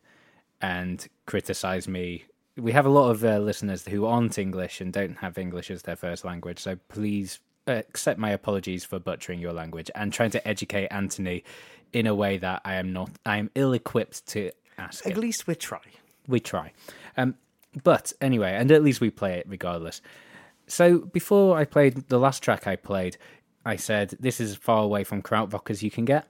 and 0.62 1.08
criticize 1.25 1.88
me 1.88 2.24
we 2.56 2.72
have 2.72 2.86
a 2.86 2.89
lot 2.89 3.12
of 3.12 3.24
uh, 3.24 3.38
listeners 3.38 3.86
who 3.88 4.06
aren't 4.06 4.39
english 4.39 4.82
and 4.82 4.91
don't 4.94 5.17
have 5.17 5.38
english 5.38 5.70
as 5.70 5.84
their 5.84 5.96
first 5.96 6.25
language 6.25 6.58
so 6.60 6.75
please 6.88 7.39
accept 7.67 8.20
my 8.20 8.32
apologies 8.32 8.84
for 8.84 8.98
butchering 8.98 9.39
your 9.39 9.53
language 9.53 9.91
and 9.94 10.12
trying 10.12 10.32
to 10.32 10.48
educate 10.48 10.88
anthony 10.88 11.44
in 11.94 12.08
a 12.08 12.15
way 12.15 12.38
that 12.38 12.60
i 12.65 12.74
am 12.75 12.91
not 12.91 13.12
i 13.25 13.38
am 13.38 13.51
ill 13.53 13.74
equipped 13.74 14.25
to 14.27 14.50
ask 14.77 15.05
At 15.05 15.13
him 15.13 15.22
least 15.22 15.48
we 15.48 15.55
try. 15.55 15.81
we 16.27 16.39
try. 16.39 16.72
Um, 17.15 17.36
but 17.84 18.13
anyway, 18.22 18.55
and 18.55 18.72
at 18.72 18.84
least 18.84 19.01
we 19.01 19.10
play 19.10 19.38
it 19.38 19.46
regardless. 19.48 20.01
So 20.67 21.00
before 21.00 21.57
I 21.57 21.65
played 21.65 22.10
the 22.10 22.19
last 22.19 22.43
track 22.43 22.67
I 22.67 22.75
played, 22.75 23.17
I 23.65 23.75
said 23.75 24.15
this 24.19 24.39
is 24.39 24.51
as 24.51 24.57
far 24.57 24.84
away 24.84 25.03
from 25.03 25.22
krautrock 25.22 25.69
as 25.69 25.84
you 25.84 25.91
can 25.91 26.05
get. 26.05 26.27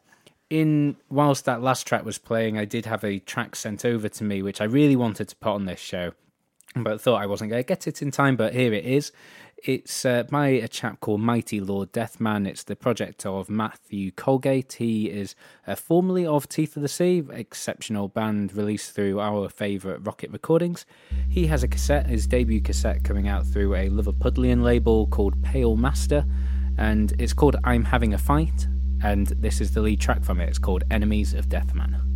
In 0.50 0.96
whilst 1.10 1.46
that 1.46 1.62
last 1.62 1.86
track 1.86 2.06
was 2.06 2.18
playing, 2.18 2.58
I 2.58 2.66
did 2.66 2.86
have 2.86 3.04
a 3.04 3.20
track 3.20 3.56
sent 3.56 3.84
over 3.84 4.08
to 4.10 4.24
me 4.24 4.42
which 4.42 4.62
I 4.62 4.66
really 4.66 4.96
wanted 4.96 5.27
to 5.30 5.36
put 5.36 5.51
on 5.51 5.66
this 5.66 5.80
show, 5.80 6.13
but 6.75 7.01
thought 7.01 7.22
I 7.22 7.25
wasn't 7.25 7.50
going 7.50 7.63
to 7.63 7.68
get 7.68 7.88
it 7.88 8.01
in 8.01 8.12
time. 8.12 8.36
But 8.36 8.54
here 8.54 8.74
it 8.74 8.86
is. 8.86 9.12
It's 9.64 10.06
uh, 10.06 10.24
by 10.24 10.50
a 10.50 10.67
chap 10.67 11.00
called 11.00 11.22
Mighty 11.22 11.60
Lord 11.60 11.91
Deathman. 11.91 12.48
It's 12.48 12.63
the 12.63 12.76
project 12.76 13.26
of 13.26 13.50
Matthew 13.50 14.12
Colgate. 14.12 14.74
He 14.74 15.10
is 15.10 15.36
uh, 15.65 15.76
formerly 15.76 16.26
of 16.28 16.48
Teeth 16.48 16.76
of 16.76 16.84
the 16.84 16.88
Sea, 16.88 17.24
exceptional 17.32 18.08
band 18.08 18.56
released 18.56 18.93
through 18.93 19.20
our 19.20 19.50
favourite 19.50 20.06
Rocket 20.06 20.30
Recordings. 20.32 20.86
He 21.28 21.48
has 21.48 21.63
a 21.63 21.67
cassette, 21.67 22.06
his 22.06 22.28
debut 22.28 22.62
cassette, 22.62 23.04
coming 23.04 23.28
out 23.28 23.48
through 23.48 23.74
a 23.74 23.89
Liverpudlian 23.89 24.62
label 24.62 25.08
called 25.08 25.41
Pale 25.43 25.76
Master, 25.76 26.24
and 26.78 27.13
it's 27.20 27.34
called 27.34 27.56
I'm 27.63 27.84
Having 27.84 28.13
a 28.13 28.20
Fight. 28.20 28.67
And 29.04 29.28
this 29.28 29.60
is 29.60 29.74
the 29.74 29.82
lead 29.82 30.00
track 30.00 30.24
from 30.24 30.39
it. 30.39 30.50
It's 30.50 30.60
called 30.60 30.84
Enemies 30.91 31.34
of 31.34 31.50
Deathman. 31.50 32.07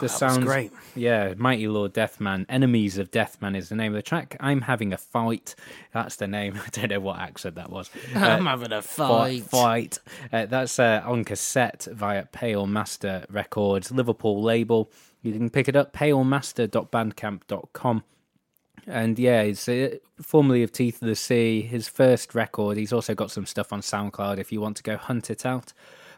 The 0.00 0.06
That 0.06 0.12
was 0.12 0.18
sound. 0.34 0.44
great. 0.44 0.72
Yeah, 0.94 1.34
Mighty 1.36 1.68
Lord 1.68 1.94
Deathman. 1.94 2.46
Enemies 2.48 2.98
of 2.98 3.10
Deathman 3.10 3.56
is 3.56 3.68
the 3.68 3.76
name 3.76 3.92
of 3.92 3.96
the 3.96 4.02
track. 4.02 4.36
I'm 4.40 4.62
having 4.62 4.92
a 4.92 4.98
fight. 4.98 5.54
That's 5.92 6.16
the 6.16 6.26
name. 6.26 6.58
I 6.66 6.68
don't 6.70 6.90
know 6.90 7.00
what 7.00 7.18
accent 7.18 7.54
that 7.56 7.70
was. 7.70 7.90
I'm 8.14 8.46
Uh, 8.46 8.50
having 8.50 8.72
a 8.72 8.82
Fight. 8.82 9.42
fight. 9.44 9.44
Fight. 9.44 9.98
Uh, 10.32 10.46
that's 10.46 10.78
uh, 10.78 11.02
on 11.04 11.24
cassette 11.24 11.86
via 11.92 12.26
Pale 12.26 12.66
Master 12.66 13.24
Records, 13.30 13.90
Liverpool 13.90 14.42
label. 14.42 14.90
You 15.22 15.32
can 15.32 15.50
pick 15.50 15.68
it 15.68 15.76
up, 15.76 15.92
palemaster.bandcamp.com. 15.92 18.04
And 18.86 19.18
yeah, 19.18 19.42
it's 19.42 19.68
uh, 19.68 19.96
formerly 20.22 20.62
of 20.62 20.72
Teeth 20.72 21.02
of 21.02 21.08
the 21.08 21.16
Sea, 21.16 21.60
his 21.62 21.88
first 21.88 22.34
record. 22.34 22.78
He's 22.78 22.92
also 22.92 23.14
got 23.14 23.30
some 23.30 23.44
stuff 23.44 23.72
on 23.72 23.80
SoundCloud 23.80 24.38
if 24.38 24.50
you 24.50 24.60
want 24.60 24.76
to 24.78 24.82
go 24.82 24.96
hunt 24.96 25.30
it 25.30 25.44
out. 25.44 25.72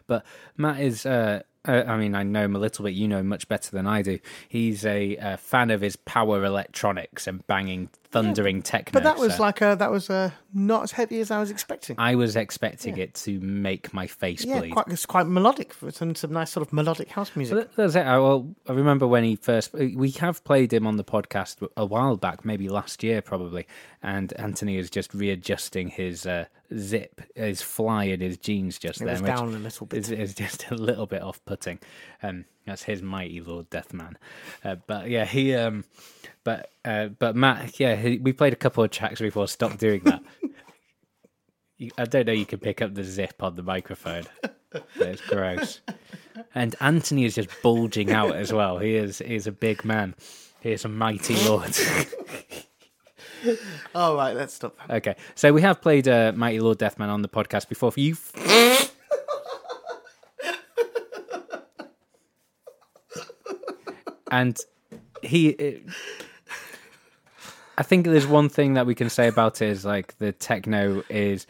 But 0.07 0.23
Matt 0.55 0.79
is, 0.79 1.05
uh, 1.05 1.41
uh, 1.67 1.83
I 1.85 1.97
mean, 1.97 2.15
I 2.15 2.23
know 2.23 2.45
him 2.45 2.55
a 2.55 2.59
little 2.59 2.83
bit. 2.83 2.95
You 2.95 3.07
know 3.07 3.19
him 3.19 3.27
much 3.27 3.47
better 3.47 3.69
than 3.71 3.85
I 3.85 4.01
do. 4.01 4.19
He's 4.49 4.85
a, 4.85 5.17
uh 5.17 5.37
fan 5.37 5.69
of 5.69 5.81
his 5.81 5.95
power 5.95 6.43
electronics 6.43 7.27
and 7.27 7.45
banging, 7.45 7.89
thundering 8.09 8.61
techno. 8.61 8.93
But 8.93 9.03
that 9.03 9.17
was 9.17 9.35
so 9.35 9.43
like 9.43 9.61
a 9.61 9.75
that 9.77 9.91
was 9.91 10.09
uh, 10.09 10.31
not 10.53 10.83
as 10.83 10.91
heavy 10.91 11.19
as 11.19 11.29
I 11.29 11.39
was 11.39 11.51
expecting. 11.51 11.95
I 11.99 12.15
was 12.15 12.35
expecting 12.35 12.97
it 12.97 13.13
to 13.15 13.39
make 13.39 13.93
my 13.93 14.07
face 14.07 14.43
yeah, 14.43 14.59
bleed. 14.59 14.71
quite 14.71 14.87
it's 14.87 15.05
quite 15.05 15.27
melodic 15.27 15.73
some 15.89 16.15
some 16.15 16.33
nice 16.33 16.51
sort 16.51 16.65
of 16.65 16.73
melodic 16.73 17.09
house 17.09 17.35
music. 17.35 17.55
Well, 17.55 17.67
That's 17.75 17.95
it. 17.95 18.05
I, 18.05 18.17
well, 18.17 18.49
I 18.67 18.73
remember 18.73 19.07
when 19.07 19.23
he 19.23 19.35
first. 19.35 19.73
We 19.73 20.11
have 20.11 20.43
played 20.43 20.73
him 20.73 20.87
on 20.87 20.97
the 20.97 21.03
podcast 21.03 21.67
a 21.77 21.85
while 21.85 22.17
back, 22.17 22.43
maybe 22.43 22.69
last 22.69 23.03
year, 23.03 23.21
probably. 23.21 23.67
And 24.01 24.33
Anthony 24.39 24.77
is 24.77 24.89
just 24.89 25.13
readjusting 25.13 25.89
his 25.89 26.25
uh, 26.25 26.45
zip, 26.77 27.21
his 27.35 27.61
fly 27.61 28.05
in 28.05 28.19
his 28.21 28.37
jeans 28.37 28.77
just 28.79 29.01
It 29.01 29.05
then, 29.05 29.23
down 29.23 29.49
a 29.55 29.57
little 29.57 29.85
bit. 29.87 29.99
is, 29.99 30.11
is 30.11 30.33
just 30.35 30.65
a 30.71 30.75
little 30.75 31.05
bit 31.05 31.21
off-putting. 31.21 31.79
Um, 32.23 32.45
that's 32.65 32.83
his 32.83 33.01
mighty 33.01 33.39
Lord 33.41 33.69
Deathman. 33.69 34.15
Uh, 34.63 34.75
but 34.87 35.09
yeah, 35.09 35.25
he. 35.25 35.53
Um, 35.55 35.83
but 36.43 36.71
uh, 36.85 37.07
but 37.07 37.35
Matt, 37.35 37.79
yeah, 37.79 37.95
he, 37.95 38.17
we 38.19 38.33
played 38.33 38.53
a 38.53 38.57
couple 38.57 38.83
of 38.83 38.91
tracks 38.91 39.19
before. 39.21 39.47
Stop 39.47 39.77
doing 39.77 40.01
that. 40.05 40.21
You- 41.77 41.89
I 41.97 42.05
don't 42.05 42.27
know. 42.27 42.33
You 42.33 42.45
can 42.45 42.59
pick 42.59 42.79
up 42.81 42.93
the 42.93 43.03
zip 43.03 43.41
on 43.41 43.55
the 43.55 43.63
microphone. 43.63 44.25
It's 44.97 45.21
gross. 45.21 45.81
And 46.53 46.75
Anthony 46.79 47.25
is 47.25 47.33
just 47.33 47.49
bulging 47.63 48.11
out 48.11 48.35
as 48.35 48.53
well. 48.53 48.77
He 48.77 48.95
is 48.95 49.17
he 49.17 49.33
is 49.35 49.47
a 49.47 49.51
big 49.51 49.83
man. 49.83 50.13
He 50.61 50.73
is 50.73 50.85
a 50.85 50.89
mighty 50.89 51.35
lord. 51.43 51.75
All 53.95 54.15
right, 54.15 54.35
let's 54.35 54.53
stop. 54.53 54.77
that. 54.87 54.97
okay, 54.97 55.15
so 55.35 55.53
we 55.53 55.61
have 55.61 55.81
played 55.81 56.07
uh, 56.07 56.31
Mighty 56.35 56.59
Lord 56.59 56.79
Deathman 56.79 57.09
on 57.09 57.21
the 57.21 57.29
podcast 57.29 57.69
before. 57.69 57.91
For 57.91 57.99
you, 57.99 58.15
and 64.31 64.59
he. 65.21 65.81
I 67.77 67.83
think 67.83 68.05
there's 68.05 68.27
one 68.27 68.49
thing 68.49 68.75
that 68.75 68.85
we 68.85 68.93
can 68.93 69.09
say 69.09 69.27
about 69.27 69.61
it 69.61 69.69
is 69.69 69.85
like 69.85 70.17
the 70.19 70.31
techno 70.31 71.03
is 71.09 71.47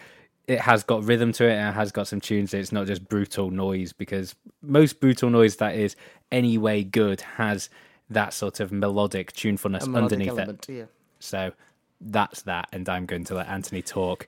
it 0.48 0.60
has 0.60 0.84
got 0.84 1.04
rhythm 1.04 1.32
to 1.34 1.46
it 1.46 1.54
and 1.54 1.70
it 1.70 1.74
has 1.74 1.92
got 1.92 2.08
some 2.08 2.22
tunes. 2.22 2.54
It's 2.54 2.72
not 2.72 2.88
just 2.88 3.08
brutal 3.08 3.52
noise 3.52 3.94
because 3.94 4.36
most 4.62 5.00
brutal 5.00 5.30
noise 5.30 5.58
that 5.58 5.76
is 5.76 5.96
anyway 6.32 6.84
good 6.84 7.22
has 7.22 7.70
that 8.10 8.34
sort 8.34 8.60
of 8.60 8.72
melodic 8.72 9.32
tunefulness 9.34 9.88
melodic 9.88 10.30
underneath 10.30 10.50
it. 10.50 10.70
yeah. 10.70 10.86
So 11.20 11.54
that's 12.02 12.42
that, 12.44 12.68
and 12.72 12.88
I'm 12.90 13.06
going 13.06 13.24
to 13.26 13.36
let 13.36 13.48
Anthony 13.48 13.82
talk 13.82 14.28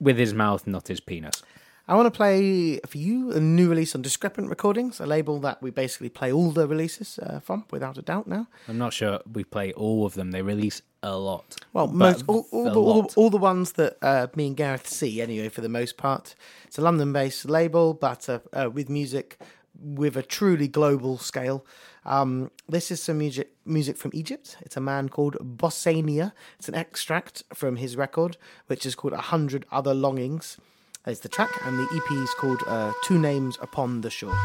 with 0.00 0.18
his 0.18 0.32
mouth, 0.32 0.66
not 0.66 0.88
his 0.88 1.00
penis. 1.00 1.42
I 1.88 1.94
want 1.94 2.06
to 2.12 2.16
play 2.16 2.80
for 2.80 2.98
you 2.98 3.30
a 3.30 3.38
new 3.38 3.68
release 3.68 3.94
on 3.94 4.02
Discrepant 4.02 4.48
Recordings, 4.48 4.98
a 4.98 5.06
label 5.06 5.38
that 5.40 5.62
we 5.62 5.70
basically 5.70 6.08
play 6.08 6.32
all 6.32 6.50
the 6.50 6.66
releases 6.66 7.18
uh, 7.20 7.38
from, 7.38 7.64
without 7.70 7.96
a 7.96 8.02
doubt. 8.02 8.26
Now, 8.26 8.48
I'm 8.66 8.78
not 8.78 8.92
sure 8.92 9.20
we 9.32 9.44
play 9.44 9.72
all 9.72 10.04
of 10.04 10.14
them. 10.14 10.32
They 10.32 10.42
release 10.42 10.82
a 11.04 11.16
lot. 11.16 11.56
well, 11.72 11.86
most 11.86 12.24
all, 12.26 12.48
all, 12.50 12.64
the, 12.64 12.80
all, 12.80 13.10
all 13.14 13.30
the 13.30 13.36
ones 13.36 13.72
that 13.72 13.96
uh, 14.02 14.26
me 14.34 14.48
and 14.48 14.56
Gareth 14.56 14.88
see, 14.88 15.20
anyway, 15.22 15.48
for 15.48 15.60
the 15.60 15.68
most 15.68 15.96
part. 15.96 16.34
It's 16.64 16.76
a 16.76 16.80
London-based 16.80 17.48
label, 17.48 17.94
but 17.94 18.28
uh, 18.28 18.40
uh, 18.52 18.68
with 18.68 18.88
music 18.88 19.38
with 19.80 20.16
a 20.16 20.22
truly 20.22 20.68
global 20.68 21.18
scale. 21.18 21.64
Um, 22.04 22.50
this 22.68 22.90
is 22.90 23.02
some 23.02 23.18
music 23.18 23.50
music 23.64 23.96
from 23.96 24.12
Egypt. 24.14 24.56
It's 24.60 24.76
a 24.76 24.80
man 24.80 25.08
called 25.08 25.36
Bossania. 25.40 26.32
It's 26.58 26.68
an 26.68 26.74
extract 26.74 27.42
from 27.52 27.76
his 27.76 27.96
record, 27.96 28.36
which 28.68 28.86
is 28.86 28.94
called 28.94 29.12
A 29.12 29.22
Hundred 29.32 29.66
Other 29.72 29.94
Longings. 29.94 30.58
There's 31.04 31.20
the 31.20 31.28
track, 31.28 31.50
and 31.64 31.78
the 31.78 31.84
EP 31.84 32.12
is 32.12 32.34
called 32.34 32.62
uh, 32.66 32.92
Two 33.04 33.18
Names 33.18 33.58
Upon 33.60 34.00
the 34.00 34.10
Shore. 34.10 34.36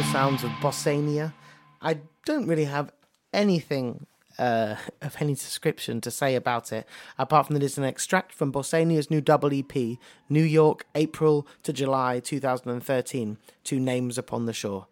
Beautiful 0.00 0.20
sounds 0.20 0.44
of 0.44 0.50
Bossania. 0.62 1.34
I 1.82 1.98
don't 2.24 2.46
really 2.46 2.64
have 2.64 2.90
anything 3.34 4.06
uh, 4.38 4.76
of 5.02 5.16
any 5.20 5.34
description 5.34 6.00
to 6.00 6.10
say 6.10 6.34
about 6.36 6.72
it, 6.72 6.86
apart 7.18 7.46
from 7.46 7.54
that 7.54 7.62
it's 7.62 7.76
an 7.76 7.84
extract 7.84 8.32
from 8.32 8.50
Bossania's 8.50 9.10
new 9.10 9.20
double 9.20 9.52
EP, 9.52 9.98
New 10.28 10.42
York, 10.42 10.86
April 10.94 11.46
to 11.64 11.72
July 11.72 12.18
2013, 12.18 13.36
Two 13.62 13.78
Names 13.78 14.16
Upon 14.16 14.46
the 14.46 14.54
Shore. 14.54 14.86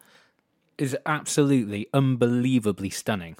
Is 0.77 0.97
absolutely 1.07 1.89
unbelievably 1.95 2.91
stunning. 2.91 3.37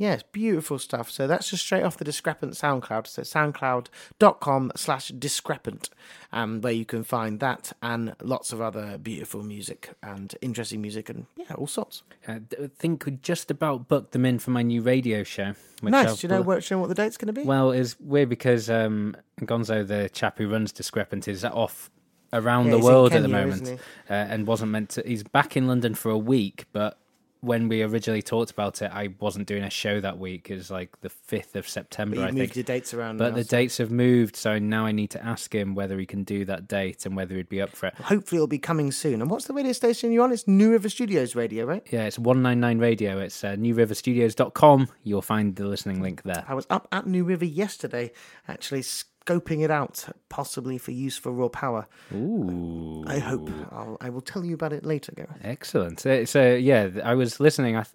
Yes, 0.00 0.22
beautiful 0.22 0.78
stuff. 0.78 1.10
So 1.10 1.26
that's 1.26 1.50
just 1.50 1.62
straight 1.62 1.82
off 1.82 1.98
the 1.98 2.06
Discrepant 2.06 2.54
SoundCloud. 2.54 3.06
So 3.06 3.20
soundcloud.com 3.20 4.72
slash 4.74 5.08
discrepant, 5.08 5.90
um, 6.32 6.62
where 6.62 6.72
you 6.72 6.86
can 6.86 7.04
find 7.04 7.38
that 7.40 7.72
and 7.82 8.14
lots 8.22 8.50
of 8.50 8.62
other 8.62 8.96
beautiful 8.96 9.42
music 9.42 9.90
and 10.02 10.34
interesting 10.40 10.80
music 10.80 11.10
and 11.10 11.26
yeah, 11.36 11.52
all 11.54 11.66
sorts. 11.66 12.02
I 12.26 12.40
think 12.78 13.04
we 13.04 13.12
just 13.20 13.50
about 13.50 13.88
booked 13.88 14.12
them 14.12 14.24
in 14.24 14.38
for 14.38 14.52
my 14.52 14.62
new 14.62 14.80
radio 14.80 15.22
show. 15.22 15.52
which 15.82 15.92
nice. 15.92 16.06
I'll 16.08 16.16
Do 16.16 16.26
you 16.26 16.28
know, 16.30 16.42
bl- 16.44 16.48
what, 16.48 16.62
do 16.62 16.74
you 16.74 16.76
know 16.76 16.80
what 16.80 16.88
the 16.88 16.94
date's 16.94 17.18
going 17.18 17.34
to 17.34 17.38
be? 17.38 17.42
Well, 17.46 17.70
it's 17.72 18.00
weird 18.00 18.30
because 18.30 18.70
um, 18.70 19.14
Gonzo, 19.42 19.86
the 19.86 20.08
chap 20.08 20.38
who 20.38 20.48
runs 20.48 20.72
Discrepant, 20.72 21.28
is 21.28 21.44
off 21.44 21.90
around 22.32 22.66
Yeah, 22.66 22.70
the 22.72 22.78
world 22.78 23.12
at 23.12 23.20
the 23.20 23.28
moment 23.28 23.68
uh, 24.08 24.12
and 24.12 24.46
wasn't 24.46 24.70
meant 24.70 24.90
to. 24.90 25.02
He's 25.04 25.24
back 25.24 25.58
in 25.58 25.66
London 25.66 25.94
for 25.94 26.10
a 26.10 26.16
week, 26.18 26.64
but 26.72 26.98
when 27.40 27.68
we 27.68 27.82
originally 27.82 28.22
talked 28.22 28.50
about 28.50 28.82
it, 28.82 28.90
I 28.92 29.14
wasn't 29.18 29.46
doing 29.46 29.62
a 29.62 29.70
show 29.70 30.00
that 30.00 30.18
week. 30.18 30.50
It 30.50 30.56
was 30.56 30.70
like 30.70 31.00
the 31.00 31.08
5th 31.08 31.56
of 31.56 31.68
September, 31.68 32.16
but 32.16 32.22
you 32.22 32.28
I 32.28 32.30
moved 32.30 32.54
think. 32.54 32.56
your 32.56 32.64
dates 32.64 32.92
around. 32.92 33.16
But 33.16 33.30
now, 33.30 33.36
the 33.36 33.44
so 33.44 33.56
dates 33.56 33.78
have 33.78 33.90
moved, 33.90 34.36
so 34.36 34.58
now 34.58 34.86
I 34.86 34.92
need 34.92 35.10
to 35.10 35.24
ask 35.24 35.54
him 35.54 35.74
whether 35.74 35.98
he 35.98 36.06
can 36.06 36.24
do 36.24 36.44
that 36.44 36.68
date 36.68 37.06
and 37.06 37.16
whether 37.16 37.34
he'd 37.36 37.48
be 37.48 37.60
up 37.60 37.70
for 37.70 37.86
it. 37.86 37.94
Hopefully, 37.94 38.38
it'll 38.38 38.46
be 38.46 38.58
coming 38.58 38.92
soon. 38.92 39.22
And 39.22 39.30
what's 39.30 39.46
the 39.46 39.54
radio 39.54 39.72
station 39.72 40.12
you're 40.12 40.24
on? 40.24 40.32
It's 40.32 40.46
New 40.46 40.70
River 40.70 40.88
Studios 40.88 41.34
Radio, 41.34 41.64
right? 41.64 41.86
Yeah, 41.90 42.04
it's 42.04 42.18
199 42.18 42.78
Radio. 42.78 43.18
It's 43.18 43.42
uh, 43.42 43.56
newriverstudios.com. 43.56 44.88
You'll 45.02 45.22
find 45.22 45.56
the 45.56 45.66
listening 45.66 46.02
link 46.02 46.22
there. 46.22 46.44
I 46.46 46.54
was 46.54 46.66
up 46.68 46.88
at 46.92 47.06
New 47.06 47.24
River 47.24 47.44
yesterday, 47.44 48.12
actually 48.48 48.82
scoping 49.30 49.62
it 49.62 49.70
out, 49.70 50.04
possibly 50.28 50.78
for 50.78 50.90
use 50.90 51.16
for 51.16 51.32
raw 51.32 51.48
power. 51.48 51.86
Ooh. 52.14 53.04
I 53.06 53.18
hope. 53.18 53.50
I'll, 53.70 53.96
I 54.00 54.10
will 54.10 54.20
tell 54.20 54.44
you 54.44 54.54
about 54.54 54.72
it 54.72 54.84
later, 54.84 55.12
Gareth. 55.12 55.38
Excellent. 55.42 56.00
So, 56.00 56.24
so 56.24 56.54
yeah, 56.54 56.88
I 57.04 57.14
was 57.14 57.40
listening. 57.40 57.76
I, 57.76 57.82
th- 57.84 57.94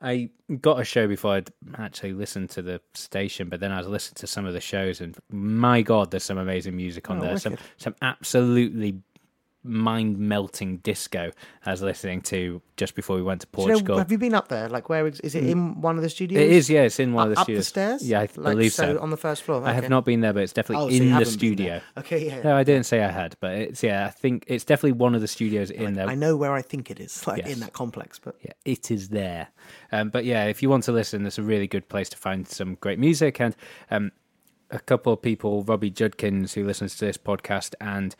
I 0.00 0.30
got 0.60 0.80
a 0.80 0.84
show 0.84 1.06
before 1.06 1.34
I'd 1.34 1.50
actually 1.78 2.12
listened 2.12 2.50
to 2.50 2.62
the 2.62 2.80
station, 2.94 3.48
but 3.48 3.60
then 3.60 3.70
I 3.72 3.78
was 3.78 3.86
listening 3.86 4.16
to 4.16 4.26
some 4.26 4.46
of 4.46 4.52
the 4.52 4.60
shows, 4.60 5.00
and 5.00 5.16
my 5.30 5.82
God, 5.82 6.10
there's 6.10 6.24
some 6.24 6.38
amazing 6.38 6.76
music 6.76 7.08
on 7.10 7.18
Oh, 7.18 7.22
there. 7.22 7.38
Some 7.38 7.56
some 7.76 7.94
absolutely 8.02 9.00
mind 9.64 10.18
melting 10.18 10.78
disco. 10.78 11.30
I 11.64 11.70
was 11.70 11.82
listening 11.82 12.20
to 12.22 12.60
just 12.76 12.94
before 12.96 13.14
we 13.16 13.22
went 13.22 13.42
to 13.42 13.46
Do 13.46 13.62
you 13.62 13.68
know, 13.68 13.72
Portugal. 13.74 13.98
have 13.98 14.10
you 14.10 14.18
been 14.18 14.34
up 14.34 14.48
there? 14.48 14.68
Like, 14.68 14.88
where 14.88 15.06
is, 15.06 15.20
is 15.20 15.34
it 15.34 15.44
in 15.44 15.80
one 15.80 15.96
of 15.96 16.02
the 16.02 16.08
studios? 16.10 16.42
it 16.42 16.50
is, 16.50 16.68
yeah, 16.68 16.82
it's 16.82 16.98
in 16.98 17.12
one 17.12 17.28
of 17.28 17.34
the 17.34 17.40
up 17.40 17.44
studios. 17.44 17.64
the 17.66 17.68
stairs? 17.68 18.08
Yeah, 18.08 18.18
I 18.18 18.22
like, 18.22 18.54
believe 18.56 18.72
so. 18.72 18.98
On 19.00 19.10
the 19.10 19.16
first 19.16 19.42
floor. 19.42 19.64
I 19.64 19.72
have 19.72 19.88
not 19.88 20.04
been 20.04 20.20
there, 20.20 20.32
but 20.32 20.42
it's 20.42 20.52
definitely 20.52 20.84
Oh, 20.86 20.88
so 20.98 21.02
in 21.04 21.14
the 21.14 21.24
studio. 21.24 21.80
Okay, 21.98 22.26
yeah. 22.26 22.42
No, 22.42 22.56
I 22.56 22.64
didn't 22.64 22.86
say 22.86 23.02
I 23.02 23.10
had, 23.10 23.36
but 23.40 23.52
it's 23.52 23.82
yeah. 23.82 24.06
I 24.06 24.10
think 24.10 24.44
it's 24.48 24.64
definitely 24.64 24.92
one 24.92 25.14
of 25.14 25.20
the 25.20 25.28
studios 25.28 25.70
in 25.70 25.94
there. 25.94 26.08
I 26.08 26.14
know 26.16 26.36
where 26.36 26.52
I 26.54 26.62
think 26.62 26.90
it 26.90 26.98
is, 26.98 27.24
like 27.26 27.38
Yes. 27.44 27.52
in 27.52 27.60
that 27.60 27.72
complex. 27.72 28.18
But 28.18 28.36
yeah, 28.42 28.52
it 28.64 28.90
is 28.90 29.10
there. 29.10 29.48
Um, 29.92 30.08
but 30.10 30.24
yeah, 30.24 30.44
if 30.46 30.62
you 30.62 30.70
want 30.70 30.84
to 30.84 30.92
listen, 30.92 31.24
it's 31.26 31.38
a 31.38 31.42
really 31.42 31.68
good 31.68 31.88
place 31.88 32.08
to 32.10 32.16
find 32.16 32.48
some 32.48 32.74
great 32.80 32.98
music. 32.98 33.40
And 33.40 33.54
um, 33.90 34.10
a 34.70 34.78
couple 34.78 35.12
of 35.12 35.20
people, 35.20 35.62
Robbie 35.64 35.90
Judkins, 35.90 36.54
who 36.54 36.64
listens 36.64 36.96
to 36.96 37.04
this 37.04 37.18
podcast 37.18 37.74
and 37.80 38.16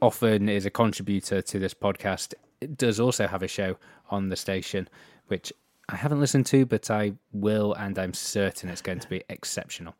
often 0.00 0.48
is 0.48 0.66
a 0.66 0.70
contributor 0.70 1.42
to 1.42 1.58
this 1.58 1.74
podcast, 1.74 2.34
does 2.76 3.00
also 3.00 3.26
have 3.26 3.42
a 3.42 3.48
show 3.48 3.76
on 4.10 4.28
the 4.28 4.36
station, 4.36 4.88
which 5.28 5.52
I 5.88 5.96
haven't 5.96 6.20
listened 6.20 6.46
to, 6.46 6.66
but 6.66 6.90
I 6.90 7.14
will, 7.32 7.74
and 7.74 7.98
I'm 7.98 8.14
certain 8.14 8.68
it's 8.68 8.82
going 8.82 9.00
to 9.00 9.08
be 9.08 9.22
exceptional. 9.28 9.94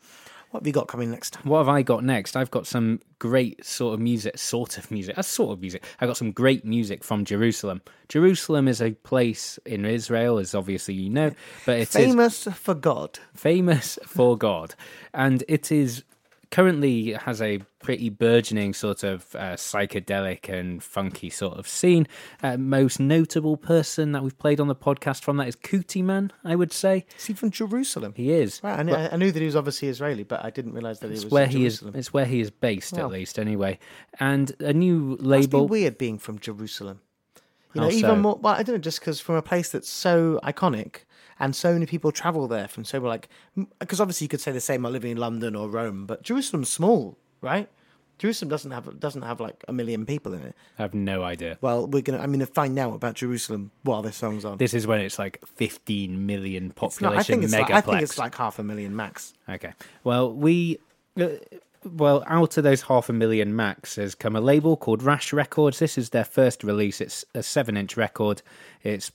what 0.51 0.61
have 0.61 0.67
you 0.67 0.73
got 0.73 0.89
coming 0.89 1.11
next? 1.11 1.37
What 1.45 1.59
have 1.59 1.69
I 1.69 1.83
got 1.83 2.05
next? 2.05 2.37
I've 2.37 2.51
got 2.51 2.67
some 2.67 3.01
great 3.19 3.65
sort 3.65 3.95
of 3.95 4.01
music, 4.01 4.37
sort 4.39 4.79
of 4.79 4.91
music, 4.91 5.17
a 5.17 5.23
sort 5.23 5.53
of 5.53 5.61
music. 5.61 5.85
I've 6.01 6.09
got 6.09 6.17
some 6.17 6.33
great 6.33 6.65
music 6.65 7.03
from 7.05 7.25
Jerusalem. 7.25 7.83
Jerusalem 8.09 8.69
is 8.69 8.81
a 8.83 8.93
place 8.93 9.59
in 9.65 9.85
Israel, 9.85 10.39
as 10.39 10.55
obviously 10.55 10.95
you 10.95 11.11
know, 11.11 11.33
but 11.67 11.79
it 11.79 11.83
is 11.83 11.89
Famous 11.89 12.45
for 12.45 12.75
God. 12.75 13.19
famous 13.35 13.99
for 14.05 14.37
God, 14.37 14.75
and 15.15 15.43
it 15.49 15.73
is 15.73 16.05
currently 16.51 17.13
has 17.13 17.41
a 17.41 17.61
pretty 17.83 18.09
burgeoning 18.09 18.75
sort 18.75 19.03
of 19.05 19.35
uh, 19.35 19.55
psychedelic 19.55 20.49
and 20.49 20.83
funky 20.83 21.31
sort 21.31 21.59
of 21.59 21.67
scene. 21.69 22.07
Uh, 22.43 22.57
most 22.57 22.99
notable 23.01 23.57
person 23.57 24.13
that 24.13 24.23
we've 24.23 24.39
played 24.39 24.61
on 24.61 24.69
the 24.69 24.75
podcast 24.75 25.23
from 25.23 25.37
that 25.39 25.49
is 25.49 25.57
Kutiman, 25.57 26.31
I 26.45 26.57
would 26.57 26.73
say. 26.73 27.07
Is 27.19 27.27
he 27.27 27.35
from 27.35 27.51
Jerusalem? 27.51 28.15
He 28.17 28.33
is. 28.33 28.61
Right, 28.63 28.79
I 28.79 28.83
knew, 28.83 28.95
I 28.95 29.17
knew 29.17 29.31
that 29.31 29.39
he 29.39 29.47
was 29.47 29.57
obviously 29.57 29.89
Israeli, 29.89 30.25
but 30.25 30.45
I 30.45 30.51
didn't 30.51 30.73
realise 30.73 30.99
that 31.01 31.09
he 31.09 31.15
was 31.15 31.27
where 31.27 31.47
he 31.47 31.67
is. 31.67 31.83
It's 31.95 32.13
where 32.13 32.27
he 32.27 32.41
is 32.41 32.51
based, 32.51 32.95
Wow. 32.95 33.07
at 33.07 33.13
least, 33.13 33.39
anyway. 33.39 33.79
And 34.19 34.53
a 34.61 34.73
new 34.73 35.17
be 35.17 35.23
label. 35.25 35.69
weird 35.69 35.99
being 35.99 36.19
from 36.19 36.39
Jerusalem. 36.39 37.01
You 37.75 37.83
know, 37.83 37.87
How 37.89 37.93
even 37.95 38.21
more. 38.21 38.37
Well, 38.43 38.55
I 38.55 38.65
don't 38.65 38.75
know, 38.75 38.81
just 38.81 38.99
because 38.99 39.21
from 39.21 39.37
a 39.37 39.43
place 39.43 39.71
that's 39.71 39.89
so 39.89 40.41
iconic 40.43 41.03
and 41.41 41.57
so 41.57 41.73
many 41.73 41.87
people 41.87 42.13
travel 42.13 42.47
there 42.47 42.69
from 42.69 42.85
so 42.85 42.99
like, 43.01 43.29
because 43.81 44.01
obviously 44.01 44.27
you 44.27 44.29
could 44.29 44.41
say 44.41 44.53
the 44.53 44.61
same 44.61 44.85
about 44.85 44.93
living 44.93 45.11
in 45.13 45.17
London 45.17 45.57
or 45.57 45.69
Rome, 45.69 46.07
but 46.07 46.23
Jerusalem's 46.23 46.69
small, 46.69 47.17
right? 47.41 47.69
Jerusalem 48.19 48.51
doesn't 48.51 48.71
have 48.71 49.01
doesn't 49.01 49.23
have 49.23 49.41
like 49.41 49.65
a 49.67 49.73
million 49.73 50.05
people 50.05 50.35
in 50.35 50.43
it. 50.43 50.55
I 50.79 50.83
have 50.83 50.93
no 50.93 51.23
idea. 51.23 51.57
Well, 51.63 51.87
we're 51.87 52.03
gonna. 52.03 52.19
I'm 52.19 52.31
gonna 52.31 52.45
find 52.45 52.79
out 52.79 52.95
about 52.95 53.15
Jerusalem 53.15 53.71
while 53.83 54.03
this 54.03 54.17
song's 54.17 54.45
on. 54.45 54.59
This 54.59 54.75
is 54.75 54.87
when 54.87 55.01
it's 55.01 55.19
like 55.19 55.41
15 55.47 56.27
million 56.27 56.71
population 56.71 57.15
not- 57.15 57.19
I 57.19 57.23
think 57.23 57.45
it's 57.45 57.55
megaplex. 57.55 57.59
like, 57.61 57.73
I 57.73 57.81
think 57.81 58.03
it's 58.03 58.19
like 58.19 58.35
half 58.35 58.59
a 58.59 58.63
million 58.63 58.95
max. 58.95 59.33
Okay. 59.49 59.73
Well, 60.05 60.33
we. 60.35 60.79
Uh, 61.19 61.29
well, 61.83 62.23
out 62.27 62.59
of 62.59 62.65
those 62.65 62.83
half 62.83 63.09
a 63.09 63.15
million 63.15 63.57
max 63.57 63.97
has 63.97 64.15
come 64.15 64.37
a 64.37 64.41
label 64.43 64.77
called 64.77 65.03
Rash 65.03 65.33
Records. 65.33 65.79
This 65.79 65.97
is 65.97 66.11
their 66.11 66.25
first 66.27 66.63
release. 66.63 67.01
It's 67.01 67.25
a 67.35 67.43
seven 67.43 67.79
inch 67.79 67.97
record. 67.97 68.43
It's 68.83 69.11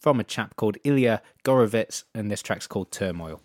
from 0.00 0.18
a 0.18 0.24
chap 0.24 0.56
called 0.56 0.76
Ilya 0.84 1.22
Gorovitz, 1.44 2.04
and 2.14 2.30
this 2.30 2.42
track's 2.42 2.66
called 2.66 2.90
Turmoil. 2.90 3.40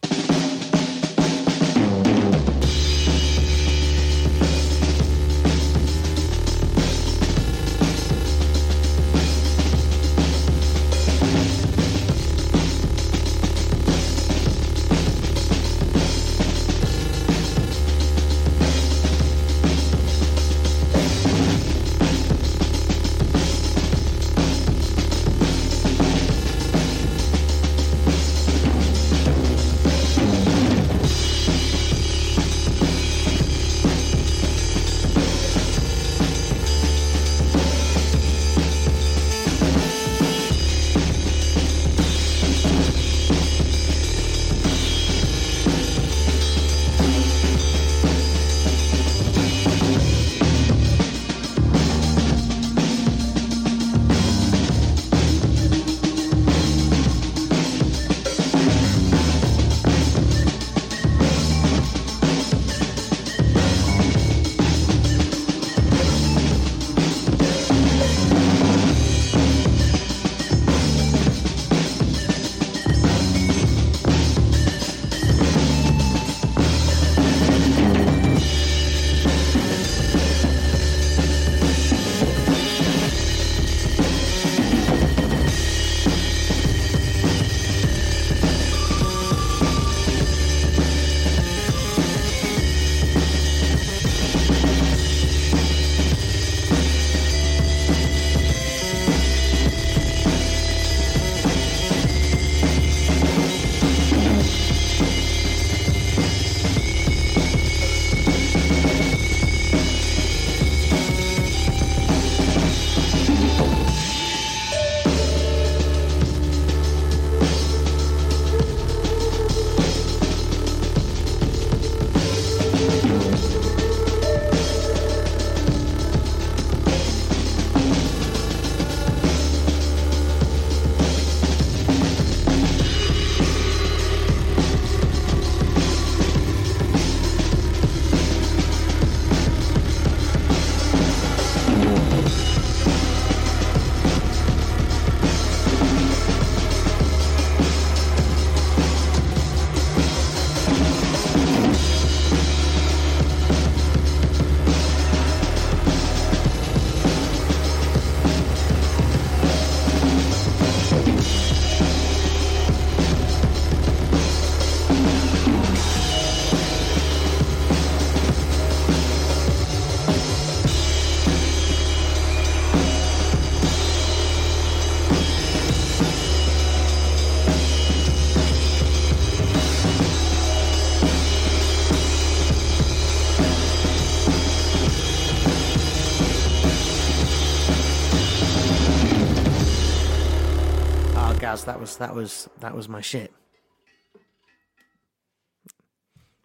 That 191.97 192.15
was 192.15 192.49
that 192.60 192.75
was 192.75 192.88
my 192.89 193.01
shit. 193.01 193.34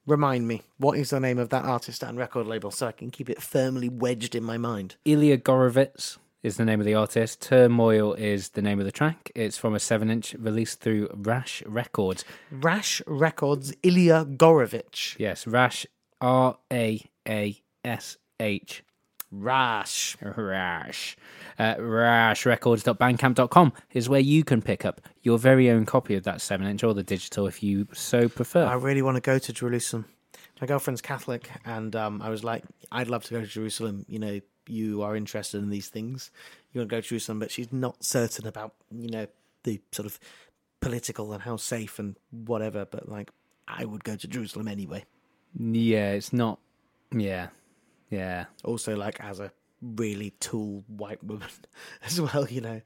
Remind 0.06 0.48
me, 0.48 0.62
what 0.78 0.98
is 0.98 1.10
the 1.10 1.20
name 1.20 1.38
of 1.38 1.50
that 1.50 1.64
artist 1.64 2.02
and 2.02 2.18
record 2.18 2.46
label 2.46 2.70
so 2.70 2.86
I 2.88 2.92
can 2.92 3.10
keep 3.10 3.30
it 3.30 3.40
firmly 3.40 3.88
wedged 3.88 4.34
in 4.34 4.42
my 4.42 4.58
mind? 4.58 4.96
Ilya 5.04 5.38
Gorovitz 5.38 6.18
is 6.42 6.56
the 6.56 6.64
name 6.64 6.80
of 6.80 6.86
the 6.86 6.94
artist. 6.94 7.40
Turmoil 7.42 8.14
is 8.14 8.50
the 8.50 8.62
name 8.62 8.80
of 8.80 8.86
the 8.86 8.92
track. 8.92 9.30
It's 9.34 9.58
from 9.58 9.74
a 9.74 9.78
seven-inch 9.78 10.34
released 10.38 10.80
through 10.80 11.08
Raash 11.08 11.62
Records. 11.66 12.24
Raash 12.52 13.02
Records, 13.06 13.72
Ilya 13.82 14.24
Gorovich. 14.24 15.16
Yes, 15.18 15.44
Raash 15.44 15.86
R 16.20 16.58
A 16.72 17.04
A 17.28 17.62
S 17.84 18.16
H. 18.40 18.82
Rash. 19.30 20.16
Rash. 20.20 21.16
Uh, 21.58 21.74
raashrecords.bandcamp.com 21.76 23.72
is 23.92 24.08
where 24.08 24.20
you 24.20 24.44
can 24.44 24.62
pick 24.62 24.84
up 24.84 25.00
your 25.22 25.38
very 25.38 25.70
own 25.70 25.86
copy 25.86 26.14
of 26.14 26.24
that 26.24 26.40
7 26.40 26.66
inch 26.66 26.82
or 26.82 26.94
the 26.94 27.02
digital 27.02 27.46
if 27.46 27.62
you 27.62 27.86
so 27.92 28.28
prefer. 28.28 28.64
I 28.66 28.74
really 28.74 29.02
want 29.02 29.16
to 29.16 29.20
go 29.20 29.38
to 29.38 29.52
Jerusalem. 29.52 30.06
My 30.60 30.66
girlfriend's 30.66 31.00
Catholic, 31.00 31.48
and 31.64 31.96
um, 31.96 32.20
I 32.20 32.28
was 32.28 32.44
like, 32.44 32.64
I'd 32.92 33.08
love 33.08 33.24
to 33.24 33.34
go 33.34 33.40
to 33.40 33.46
Jerusalem. 33.46 34.04
You 34.08 34.18
know, 34.18 34.40
you 34.66 35.02
are 35.02 35.16
interested 35.16 35.62
in 35.62 35.70
these 35.70 35.88
things. 35.88 36.30
You 36.72 36.80
want 36.80 36.90
to 36.90 36.96
go 36.96 37.00
to 37.00 37.08
Jerusalem, 37.08 37.38
but 37.38 37.50
she's 37.50 37.72
not 37.72 38.04
certain 38.04 38.46
about, 38.46 38.74
you 38.90 39.08
know, 39.08 39.26
the 39.64 39.80
sort 39.92 40.06
of 40.06 40.20
political 40.80 41.32
and 41.32 41.42
how 41.42 41.56
safe 41.56 41.98
and 41.98 42.16
whatever. 42.30 42.84
But 42.84 43.08
like, 43.08 43.30
I 43.66 43.84
would 43.84 44.04
go 44.04 44.16
to 44.16 44.28
Jerusalem 44.28 44.68
anyway. 44.68 45.04
yeah, 45.58 46.12
it's 46.12 46.32
not. 46.32 46.58
Yeah. 47.12 47.48
Yeah. 48.10 48.46
Also, 48.64 48.96
like 48.96 49.20
as 49.20 49.40
a 49.40 49.52
really 49.80 50.32
tall 50.40 50.84
white 50.88 51.22
woman 51.24 51.48
as 52.04 52.20
well. 52.20 52.46
You 52.48 52.60
know, 52.60 52.80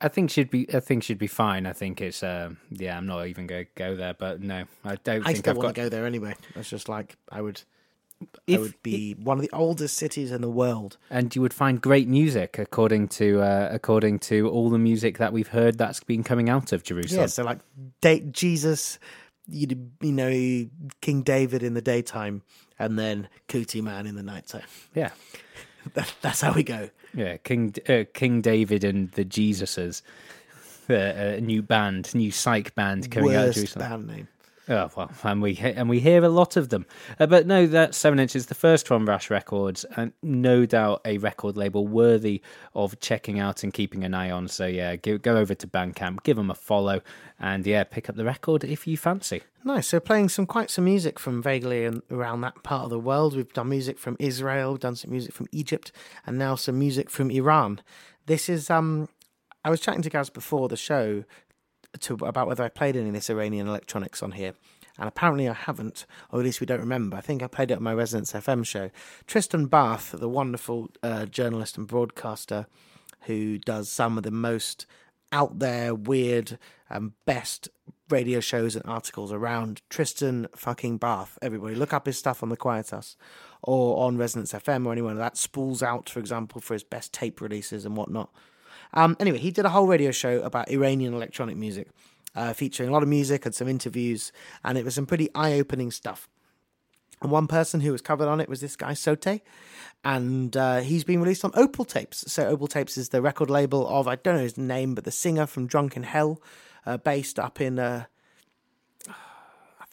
I 0.00 0.08
think 0.08 0.30
she'd 0.30 0.50
be. 0.50 0.72
I 0.74 0.80
think 0.80 1.02
she'd 1.02 1.18
be 1.18 1.26
fine. 1.26 1.66
I 1.66 1.72
think 1.72 2.00
it's. 2.00 2.22
Um, 2.22 2.58
yeah, 2.70 2.96
I'm 2.96 3.06
not 3.06 3.26
even 3.26 3.46
going 3.46 3.66
to 3.66 3.70
go 3.74 3.96
there. 3.96 4.14
But 4.14 4.40
no, 4.40 4.64
I 4.84 4.96
don't 4.96 5.26
I 5.26 5.32
think 5.34 5.48
I've 5.48 5.56
want 5.56 5.68
got. 5.68 5.74
to 5.74 5.80
go 5.82 5.88
there 5.88 6.06
anyway. 6.06 6.34
It's 6.54 6.70
just 6.70 6.88
like 6.88 7.16
I 7.30 7.42
would. 7.42 7.62
I 8.46 8.58
would 8.58 8.82
be 8.82 9.14
one 9.14 9.38
of 9.38 9.42
the 9.42 9.50
oldest 9.50 9.96
cities 9.96 10.30
in 10.30 10.42
the 10.42 10.50
world. 10.50 10.98
and 11.08 11.34
you 11.34 11.40
would 11.40 11.54
find 11.54 11.80
great 11.80 12.06
music 12.06 12.58
according 12.58 13.08
to 13.08 13.40
uh, 13.40 13.70
according 13.72 14.18
to 14.18 14.46
all 14.50 14.68
the 14.68 14.78
music 14.78 15.16
that 15.16 15.32
we've 15.32 15.48
heard 15.48 15.78
that's 15.78 16.04
been 16.04 16.22
coming 16.22 16.50
out 16.50 16.72
of 16.74 16.82
Jerusalem. 16.82 17.22
Yeah, 17.22 17.26
so 17.28 17.44
like 17.44 17.60
date 18.02 18.30
Jesus, 18.30 18.98
you, 19.50 19.90
you 20.00 20.12
know, 20.12 20.30
King 21.00 21.22
David 21.22 21.62
in 21.62 21.74
the 21.74 21.82
daytime, 21.82 22.42
and 22.78 22.98
then 22.98 23.28
Kutiman 23.48 24.06
in 24.06 24.14
the 24.14 24.22
nighttime. 24.22 24.62
yeah, 24.94 25.10
That, 25.94 26.12
that's 26.20 26.40
how 26.42 26.52
we 26.52 26.62
go. 26.62 26.90
yeah. 27.14 27.38
King 27.38 27.74
uh, 27.88 28.04
King 28.12 28.42
David 28.42 28.84
and 28.84 29.10
the 29.12 29.24
Jesuses, 29.24 30.02
uh, 30.90 30.94
a 30.94 31.40
new 31.40 31.62
band, 31.62 32.14
new 32.14 32.30
psych 32.30 32.74
band 32.74 33.10
coming 33.10 33.34
out 33.34 33.40
of 33.40 33.46
Worst 33.48 33.56
Jerusalem. 33.58 33.88
band 33.88 34.06
name. 34.08 34.28
Oh 34.70 34.88
well, 34.96 35.10
and 35.24 35.42
we 35.42 35.58
and 35.58 35.88
we 35.88 35.98
hear 35.98 36.22
a 36.24 36.28
lot 36.28 36.56
of 36.56 36.68
them. 36.68 36.86
Uh, 37.18 37.26
but 37.26 37.44
no, 37.44 37.66
that 37.66 37.92
seven 37.92 38.20
inch 38.20 38.36
is 38.36 38.46
the 38.46 38.54
first 38.54 38.86
from 38.86 39.04
Raash 39.04 39.28
Records, 39.28 39.84
and 39.96 40.12
no 40.22 40.64
doubt 40.64 41.00
a 41.04 41.18
record 41.18 41.56
label 41.56 41.88
worthy 41.88 42.40
of 42.72 43.00
checking 43.00 43.40
out 43.40 43.64
and 43.64 43.74
keeping 43.74 44.04
an 44.04 44.14
eye 44.14 44.30
on. 44.30 44.46
So 44.46 44.66
yeah, 44.66 44.94
go, 44.94 45.18
go 45.18 45.36
over 45.36 45.56
to 45.56 45.66
Bandcamp, 45.66 46.22
give 46.22 46.36
them 46.36 46.52
a 46.52 46.54
follow, 46.54 47.00
and 47.40 47.66
yeah, 47.66 47.82
pick 47.82 48.08
up 48.08 48.14
the 48.14 48.24
record 48.24 48.62
if 48.62 48.86
you 48.86 48.96
fancy. 48.96 49.42
Nice. 49.64 49.88
So 49.88 49.98
playing 49.98 50.28
some 50.28 50.46
quite 50.46 50.70
some 50.70 50.84
music 50.84 51.18
from 51.18 51.42
vaguely 51.42 51.90
around 52.08 52.42
that 52.42 52.62
part 52.62 52.84
of 52.84 52.90
the 52.90 52.98
world. 53.00 53.34
We've 53.34 53.52
done 53.52 53.70
music 53.70 53.98
from 53.98 54.16
Israel, 54.20 54.76
done 54.76 54.94
some 54.94 55.10
music 55.10 55.34
from 55.34 55.48
Egypt, 55.50 55.90
and 56.24 56.38
now 56.38 56.54
some 56.54 56.78
music 56.78 57.10
from 57.10 57.32
Iran. 57.32 57.80
This 58.26 58.48
is 58.48 58.70
um 58.70 59.08
I 59.64 59.70
was 59.70 59.80
chatting 59.80 60.02
to 60.02 60.10
Gaz 60.10 60.30
before 60.30 60.68
the 60.68 60.76
show 60.76 61.24
to 61.98 62.14
about 62.14 62.46
whether 62.46 62.64
I 62.64 62.68
played 62.68 62.96
any 62.96 63.08
of 63.08 63.14
this 63.14 63.30
Iranian 63.30 63.68
electronics 63.68 64.22
on 64.22 64.32
here. 64.32 64.54
And 64.98 65.08
apparently 65.08 65.48
I 65.48 65.54
haven't, 65.54 66.04
or 66.30 66.40
at 66.40 66.44
least 66.44 66.60
we 66.60 66.66
don't 66.66 66.80
remember. 66.80 67.16
I 67.16 67.22
think 67.22 67.42
I 67.42 67.46
played 67.46 67.70
it 67.70 67.78
on 67.78 67.82
my 67.82 67.94
Resonance 67.94 68.32
FM 68.32 68.66
show. 68.66 68.90
Tristan 69.26 69.66
Bath, 69.66 70.12
the 70.12 70.28
wonderful 70.28 70.90
uh, 71.02 71.26
journalist 71.26 71.78
and 71.78 71.86
broadcaster 71.86 72.66
who 73.22 73.58
does 73.58 73.88
some 73.88 74.18
of 74.18 74.24
the 74.24 74.30
most 74.30 74.86
out 75.32 75.58
there, 75.58 75.94
weird, 75.94 76.58
and 76.88 77.12
best 77.24 77.68
radio 78.08 78.40
shows 78.40 78.74
and 78.74 78.84
articles 78.86 79.32
around. 79.32 79.80
Tristan 79.88 80.48
fucking 80.54 80.98
Bath. 80.98 81.38
Everybody, 81.40 81.74
look 81.74 81.92
up 81.92 82.06
his 82.06 82.18
stuff 82.18 82.42
on 82.42 82.48
the 82.48 82.56
Quietus 82.56 83.16
or 83.62 84.04
on 84.04 84.18
Resonance 84.18 84.52
FM 84.52 84.86
or 84.86 84.92
anywhere 84.92 85.14
that 85.14 85.36
spools 85.36 85.82
out, 85.82 86.08
for 86.08 86.18
example, 86.18 86.60
for 86.60 86.74
his 86.74 86.84
best 86.84 87.12
tape 87.12 87.40
releases 87.40 87.84
and 87.84 87.96
whatnot. 87.96 88.30
Um, 88.94 89.16
anyway, 89.20 89.38
he 89.38 89.50
did 89.50 89.64
a 89.64 89.70
whole 89.70 89.86
radio 89.86 90.10
show 90.10 90.40
about 90.42 90.70
Iranian 90.70 91.14
electronic 91.14 91.56
music, 91.56 91.88
uh, 92.34 92.52
featuring 92.52 92.88
a 92.88 92.92
lot 92.92 93.02
of 93.02 93.08
music 93.08 93.46
and 93.46 93.54
some 93.54 93.68
interviews, 93.68 94.32
and 94.64 94.76
it 94.76 94.84
was 94.84 94.94
some 94.94 95.06
pretty 95.06 95.28
eye-opening 95.34 95.90
stuff. 95.90 96.28
And 97.22 97.30
one 97.30 97.46
person 97.46 97.80
who 97.80 97.92
was 97.92 98.00
covered 98.00 98.28
on 98.28 98.40
it 98.40 98.48
was 98.48 98.60
this 98.60 98.76
guy 98.76 98.94
Sote, 98.94 99.40
and 100.04 100.56
uh, 100.56 100.78
he's 100.80 101.04
been 101.04 101.20
released 101.20 101.44
on 101.44 101.52
Opal 101.54 101.84
Tapes. 101.84 102.24
So 102.32 102.46
Opal 102.48 102.66
Tapes 102.66 102.96
is 102.96 103.10
the 103.10 103.20
record 103.20 103.50
label 103.50 103.86
of 103.86 104.08
I 104.08 104.16
don't 104.16 104.36
know 104.36 104.42
his 104.42 104.56
name, 104.58 104.94
but 104.94 105.04
the 105.04 105.10
singer 105.10 105.46
from 105.46 105.66
Drunken 105.66 106.04
Hell, 106.04 106.40
uh, 106.86 106.96
based 106.96 107.38
up 107.38 107.60
in. 107.60 107.78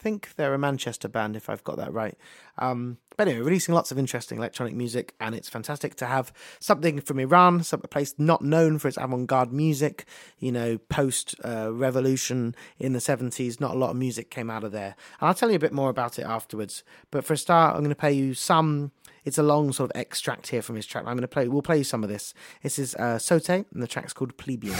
Think 0.07 0.35
they're 0.37 0.53
a 0.53 0.57
Manchester 0.57 1.09
band, 1.09 1.35
if 1.35 1.49
I've 1.49 1.65
got 1.65 1.75
that 1.75 1.91
right. 1.91 2.17
Um, 2.57 2.97
but 3.17 3.27
anyway, 3.27 3.43
releasing 3.43 3.75
lots 3.75 3.91
of 3.91 3.99
interesting 3.99 4.37
electronic 4.37 4.73
music, 4.73 5.13
and 5.19 5.35
it's 5.35 5.49
fantastic 5.49 5.95
to 5.95 6.05
have 6.05 6.31
something 6.61 7.01
from 7.01 7.19
Iran, 7.19 7.61
some 7.63 7.81
a 7.83 7.89
place 7.89 8.15
not 8.17 8.41
known 8.41 8.79
for 8.79 8.87
its 8.87 8.95
avant-garde 8.95 9.51
music. 9.51 10.05
You 10.39 10.53
know, 10.53 10.77
post 10.77 11.35
uh, 11.43 11.73
revolution 11.73 12.55
in 12.79 12.93
the 12.93 13.01
seventies, 13.01 13.59
not 13.59 13.75
a 13.75 13.77
lot 13.77 13.89
of 13.89 13.97
music 13.97 14.31
came 14.31 14.49
out 14.49 14.63
of 14.63 14.71
there. 14.71 14.95
And 15.19 15.27
I'll 15.27 15.33
tell 15.33 15.49
you 15.49 15.57
a 15.57 15.59
bit 15.59 15.73
more 15.73 15.89
about 15.89 16.17
it 16.17 16.25
afterwards. 16.25 16.85
But 17.11 17.25
for 17.25 17.33
a 17.33 17.37
start, 17.37 17.75
I'm 17.75 17.81
going 17.81 17.89
to 17.89 17.95
play 17.95 18.13
you 18.13 18.33
some. 18.33 18.93
It's 19.25 19.37
a 19.37 19.43
long 19.43 19.73
sort 19.73 19.91
of 19.91 19.99
extract 19.99 20.47
here 20.47 20.61
from 20.61 20.77
his 20.77 20.85
track. 20.85 21.03
I'm 21.05 21.17
going 21.17 21.21
to 21.21 21.27
play. 21.27 21.49
We'll 21.49 21.61
play 21.61 21.79
you 21.79 21.83
some 21.83 22.01
of 22.01 22.09
this. 22.09 22.33
This 22.63 22.79
is 22.79 22.95
uh, 22.95 23.19
Sote, 23.19 23.49
and 23.49 23.65
the 23.73 23.87
track's 23.87 24.13
called 24.13 24.37
Plebeian. 24.37 24.77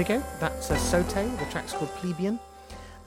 We 0.00 0.04
go. 0.04 0.22
That's 0.38 0.70
uh, 0.70 0.78
Sote. 0.78 1.12
The 1.12 1.46
track's 1.50 1.74
called 1.74 1.90
Plebeian. 1.96 2.40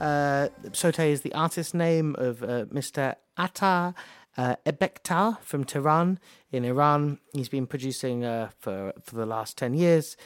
Uh, 0.00 0.46
Sote 0.72 1.00
is 1.00 1.22
the 1.22 1.32
artist 1.32 1.74
name 1.74 2.14
of 2.20 2.40
uh, 2.44 2.66
Mr. 2.66 3.16
Ata 3.36 3.96
uh, 4.36 4.54
Ebtekar 4.64 5.40
from 5.40 5.64
Tehran 5.64 6.20
in 6.52 6.64
Iran. 6.64 7.18
He's 7.32 7.48
been 7.48 7.66
producing 7.66 8.24
uh, 8.24 8.50
for 8.60 8.92
for 9.02 9.16
the 9.16 9.26
last 9.26 9.58
ten 9.58 9.74
years. 9.74 10.16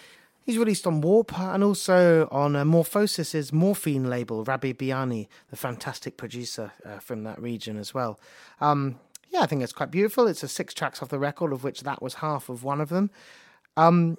He's 0.45 0.59
released 0.59 0.87
on 0.87 1.01
Warp 1.01 1.39
and 1.41 1.65
also 1.65 2.29
on 2.31 2.55
uh, 2.55 2.65
Morphosis's 2.65 3.51
Morphine 3.51 4.11
label, 4.11 4.45
Rabih 4.45 4.77
Beaini, 4.77 5.27
the 5.49 5.57
fantastic 5.57 6.19
producer 6.19 6.73
uh, 6.85 6.99
from 6.99 7.25
that 7.25 7.41
region 7.41 7.79
as 7.79 7.95
well. 7.95 8.21
Um, 8.61 9.01
yeah, 9.31 9.41
I 9.41 9.47
think 9.47 9.63
it's 9.63 9.73
quite 9.73 9.91
beautiful. 9.91 10.27
It's 10.27 10.43
a 10.43 10.49
six 10.49 10.75
tracks 10.75 11.03
off 11.03 11.09
the 11.09 11.19
record, 11.19 11.55
of 11.55 11.65
which 11.65 11.81
that 11.85 12.03
was 12.03 12.17
half 12.17 12.51
of 12.51 12.63
one 12.63 12.83
of 12.83 12.91
them. 12.91 13.11
Um, 13.79 14.19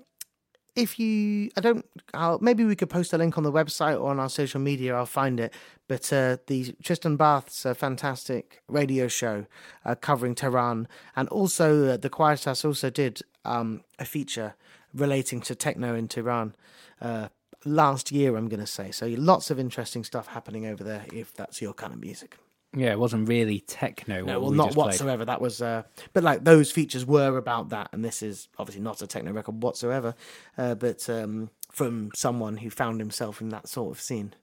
if 0.75 0.99
you, 0.99 1.49
I 1.57 1.61
don't, 1.61 1.85
I'll, 2.13 2.39
maybe 2.39 2.63
we 2.63 2.75
could 2.75 2.89
post 2.89 3.13
a 3.13 3.17
link 3.17 3.37
on 3.37 3.43
the 3.43 3.51
website 3.51 3.99
or 3.99 4.09
on 4.09 4.19
our 4.19 4.29
social 4.29 4.59
media. 4.59 4.95
I'll 4.95 5.05
find 5.05 5.39
it. 5.39 5.53
But 5.87 6.11
uh, 6.13 6.37
the 6.47 6.75
Tristan 6.83 7.17
Bath's 7.17 7.65
a 7.65 7.73
fantastic 7.73 8.61
radio 8.67 9.07
show 9.07 9.45
uh, 9.85 9.95
covering 9.95 10.35
Tehran, 10.35 10.87
and 11.15 11.27
also 11.29 11.87
uh, 11.87 11.97
the 11.97 12.09
Quietus 12.09 12.63
also 12.63 12.89
did 12.89 13.21
um, 13.43 13.83
a 13.97 14.05
feature 14.05 14.55
relating 14.93 15.41
to 15.41 15.55
techno 15.55 15.95
in 15.95 16.07
Tehran 16.07 16.55
uh, 17.01 17.29
last 17.65 18.11
year. 18.11 18.35
I'm 18.35 18.47
going 18.49 18.59
to 18.59 18.67
say 18.67 18.91
so. 18.91 19.07
Lots 19.07 19.49
of 19.49 19.59
interesting 19.59 20.03
stuff 20.03 20.27
happening 20.27 20.65
over 20.65 20.83
there. 20.83 21.05
If 21.11 21.33
that's 21.33 21.61
your 21.61 21.73
kind 21.73 21.93
of 21.93 21.99
music. 21.99 22.37
Yeah, 22.75 22.91
it 22.91 22.99
wasn't 22.99 23.27
really 23.27 23.61
techno. 23.61 24.23
No, 24.25 24.39
well, 24.39 24.51
we 24.51 24.57
not 24.57 24.67
just 24.67 24.75
played. 24.75 24.85
whatsoever. 24.85 25.25
That 25.25 25.41
was, 25.41 25.61
uh, 25.61 25.83
but 26.13 26.23
like 26.23 26.43
those 26.43 26.71
features 26.71 27.05
were 27.05 27.37
about 27.37 27.69
that, 27.69 27.89
and 27.91 28.05
this 28.05 28.21
is 28.21 28.47
obviously 28.59 28.83
not 28.83 29.01
a 29.01 29.07
techno 29.07 29.31
record 29.31 29.63
whatsoever, 29.63 30.13
uh, 30.57 30.75
but 30.75 31.09
um, 31.09 31.49
from 31.71 32.11
someone 32.13 32.57
who 32.57 32.69
found 32.69 32.99
himself 32.99 33.41
in 33.41 33.49
that 33.49 33.67
sort 33.67 33.91
of 33.95 34.01
scene. 34.01 34.33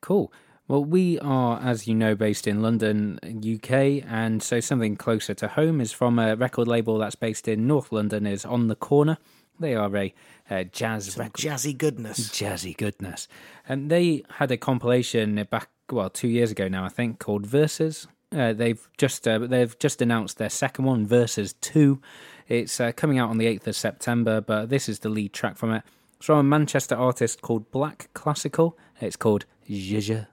Cool. 0.00 0.32
Well, 0.68 0.84
we 0.84 1.18
are, 1.18 1.60
as 1.60 1.86
you 1.88 1.94
know, 1.94 2.14
based 2.14 2.46
in 2.46 2.62
London, 2.62 3.18
UK, 3.24 4.04
and 4.08 4.42
so 4.42 4.60
something 4.60 4.96
closer 4.96 5.34
to 5.34 5.48
home 5.48 5.80
is 5.80 5.92
from 5.92 6.18
a 6.18 6.36
record 6.36 6.68
label 6.68 6.96
that's 6.98 7.16
based 7.16 7.48
in 7.48 7.66
North 7.66 7.90
London. 7.92 8.26
Is 8.26 8.44
On 8.44 8.68
the 8.68 8.76
Corner. 8.76 9.18
They 9.60 9.74
are 9.74 9.94
a 9.94 10.14
uh, 10.50 10.64
jazz 10.64 11.14
jazzy 11.14 11.76
goodness. 11.76 12.30
jazzy 12.30 12.76
goodness. 12.76 13.28
And 13.68 13.90
they 13.90 14.24
had 14.30 14.50
a 14.50 14.56
compilation 14.56 15.46
back 15.50 15.68
well 15.90 16.10
two 16.10 16.28
years 16.28 16.50
ago 16.50 16.66
now, 16.66 16.84
I 16.84 16.88
think, 16.88 17.18
called 17.18 17.46
Verses. 17.46 18.08
Uh, 18.34 18.52
they've 18.52 18.88
just 18.96 19.26
uh, 19.28 19.38
they've 19.38 19.78
just 19.78 20.00
announced 20.00 20.38
their 20.38 20.50
second 20.50 20.84
one, 20.84 21.06
Verses 21.06 21.52
Two. 21.60 22.00
It's 22.48 22.80
uh, 22.80 22.92
coming 22.92 23.18
out 23.18 23.30
on 23.30 23.38
the 23.38 23.46
eighth 23.46 23.66
of 23.68 23.76
September, 23.76 24.40
but 24.40 24.70
this 24.70 24.88
is 24.88 25.00
the 25.00 25.08
lead 25.08 25.32
track 25.32 25.56
from 25.56 25.72
it. 25.72 25.82
It's 26.16 26.26
from 26.26 26.38
a 26.38 26.42
Manchester 26.42 26.96
artist 26.96 27.42
called 27.42 27.70
Black 27.70 28.08
Classical. 28.14 28.76
It's 29.00 29.16
called 29.16 29.46
Zhizha. 29.68 30.28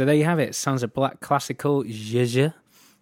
So 0.00 0.06
there 0.06 0.14
you 0.14 0.24
have 0.24 0.38
it. 0.38 0.54
Sounds 0.54 0.82
of 0.82 0.94
Black 0.94 1.20
Classical 1.20 1.84
Zhezhe 1.84 2.54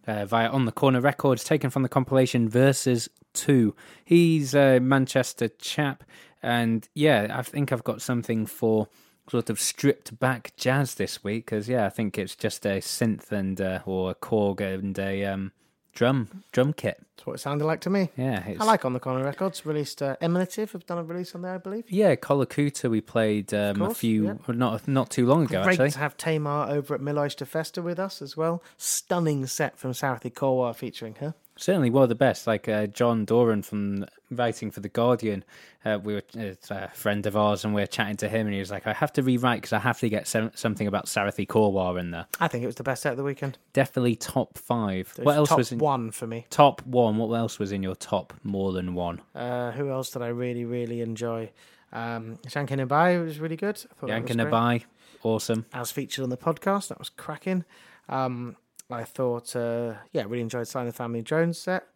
uh, 0.09 0.25
via 0.25 0.49
On 0.49 0.65
the 0.65 0.73
Corner 0.73 1.01
Records, 1.01 1.45
taken 1.45 1.71
from 1.71 1.85
the 1.85 1.89
compilation 1.89 2.49
Versus 2.49 3.09
2. 3.35 3.73
He's 4.05 4.53
a 4.53 4.81
Manchester 4.81 5.47
chap, 5.47 6.03
and 6.43 6.89
yeah, 6.97 7.29
I 7.31 7.43
think 7.43 7.71
I've 7.71 7.85
got 7.85 8.03
something 8.03 8.47
for 8.47 8.89
sort 9.31 9.49
of 9.49 9.61
stripped 9.61 10.19
back 10.19 10.55
jazz 10.57 10.97
this 10.97 11.23
week 11.23 11.45
because 11.45 11.69
yeah, 11.69 11.87
I 11.87 11.89
think 11.89 12.19
it's 12.19 12.35
just 12.35 12.67
a 12.67 12.81
synth 12.81 13.31
and 13.31 13.61
uh, 13.61 13.79
or 13.87 14.11
a 14.11 14.15
Korg 14.17 14.61
and 14.61 14.99
a 14.99 15.25
um, 15.25 15.53
drum 15.95 16.43
drum 16.53 16.73
kit. 16.73 17.01
That's 17.17 17.27
what 17.27 17.35
it 17.35 17.39
sounded 17.39 17.65
like 17.65 17.81
to 17.81 17.91
me. 17.91 18.11
Yeah, 18.17 18.47
it's, 18.47 18.61
I 18.61 18.65
like 18.65 18.85
On 18.85 18.93
the 18.93 19.01
Corner 19.01 19.25
Records. 19.25 19.67
Released 19.67 20.03
uh, 20.03 20.17
Emanative 20.23 20.73
have 20.73 20.87
done 20.87 20.99
a 20.99 21.03
release 21.03 21.35
on 21.35 21.43
there, 21.43 21.55
I 21.55 21.59
believe. 21.59 21.85
Yeah, 21.89 22.15
Collocutor 22.15 22.89
we 22.89 23.01
played 23.01 23.53
um, 23.53 23.83
a 23.83 23.95
few 23.95 24.27
yeah. 24.27 24.35
not 24.49 24.87
not 24.87 25.11
too 25.11 25.27
long 25.27 25.45
ago 25.45 25.63
Great 25.63 25.75
actually. 25.75 25.91
to 25.91 25.99
have 25.99 26.17
Tamar 26.17 26.69
over 26.71 26.95
at 26.95 27.01
Miloyster 27.01 27.47
Festa 27.47 27.83
with 27.83 27.99
us 27.99 28.23
as 28.23 28.37
well. 28.37 28.63
Stunning 28.77 29.47
set 29.47 29.79
from 29.79 29.93
Sarathi 29.93 30.33
Korwar 30.33 30.75
featuring 30.75 31.17
her. 31.17 31.35
Certainly 31.59 31.91
one 31.91 32.05
of 32.05 32.09
the 32.09 32.15
best. 32.15 32.47
Like 32.47 32.69
uh, 32.69 32.87
John 32.87 33.25
Doran 33.25 33.63
from 33.63 34.07
writing 34.31 34.71
for 34.71 34.79
the 34.79 34.89
Guardian, 34.89 35.45
uh, 35.85 35.99
we 36.03 36.15
were 36.15 36.23
it's 36.35 36.71
a 36.71 36.91
friend 36.95 37.27
of 37.27 37.37
ours, 37.37 37.65
and 37.65 37.75
we 37.75 37.83
were 37.83 37.87
chatting 37.87 38.17
to 38.19 38.29
him, 38.29 38.47
and 38.47 38.55
he 38.55 38.61
was 38.61 38.71
like, 38.71 38.87
"I 38.87 38.93
have 38.93 39.13
to 39.15 39.23
rewrite 39.23 39.59
because 39.63 39.73
I 39.73 39.81
have 39.81 39.99
to 40.01 40.09
get 40.09 40.29
some, 40.29 40.53
something 40.55 40.87
about 40.87 41.07
Sarathi 41.07 41.47
Korwar 41.47 41.99
in 41.99 42.13
there." 42.13 42.27
I 42.41 42.47
think 42.47 42.63
it 42.63 42.67
was 42.67 42.77
the 42.77 42.85
best 42.85 43.03
set 43.03 43.11
of 43.11 43.17
the 43.17 43.25
weekend. 43.25 43.59
Definitely 43.73 44.15
top 44.15 44.57
five. 44.57 45.13
What 45.21 45.37
else 45.37 45.49
top 45.49 45.59
was 45.59 45.73
in 45.73 45.79
one 45.79 46.13
for 46.13 46.27
me? 46.29 46.47
top 46.49 46.81
one? 46.87 47.17
What 47.17 47.33
else 47.35 47.59
was 47.59 47.73
in 47.73 47.83
your 47.83 47.97
top 47.97 48.33
more 48.45 48.73
than 48.73 48.95
one? 48.95 49.21
Uh, 49.35 49.73
who 49.73 49.91
else 49.91 50.11
did 50.11 50.23
I 50.23 50.29
really, 50.29 50.65
really 50.65 51.01
enjoy? 51.01 51.51
Um, 51.93 52.39
Shankin 52.47 52.87
Abai 52.87 53.23
was 53.23 53.41
really 53.41 53.57
good. 53.57 53.77
I 53.77 53.95
thought 53.95 54.09
that 54.09 54.23
was 54.23 54.31
Yankin. 54.31 54.37
Abai, 54.39 54.85
awesome. 55.25 55.67
as 55.73 55.91
featured 55.91 56.23
on 56.23 56.31
the 56.31 56.37
podcast. 56.37 56.89
That 56.89 56.99
was 56.99 57.09
cracking. 57.09 57.65
Um, 58.09 58.57
I 58.91 59.05
thought, 59.05 59.55
uh, 59.55 59.95
yeah, 60.13 60.23
really 60.23 60.41
enjoyed 60.41 60.67
Sly 60.67 60.83
and 60.83 60.89
the 60.89 60.95
Family 60.95 61.23
Drone 61.23 61.53
set. 61.53 61.87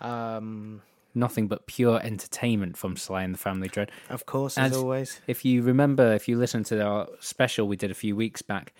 Um, 0.00 0.82
Nothing 1.14 1.48
but 1.48 1.66
pure 1.66 2.00
entertainment 2.02 2.76
from 2.76 2.96
Sly 2.96 3.22
and 3.22 3.34
the 3.34 3.38
Family 3.38 3.68
Drone. 3.68 3.88
of 4.10 4.26
course, 4.26 4.58
as, 4.58 4.72
As- 4.72 4.78
always. 4.78 5.20
If 5.26 5.44
you 5.44 5.62
remember, 5.62 6.12
if 6.12 6.28
you 6.28 6.36
listened 6.36 6.66
to 6.66 6.80
our 6.84 7.08
special 7.18 7.66
we 7.66 7.76
did 7.76 7.90
a 7.90 7.94
few 7.94 8.14
weeks 8.14 8.42
back, 8.42 8.74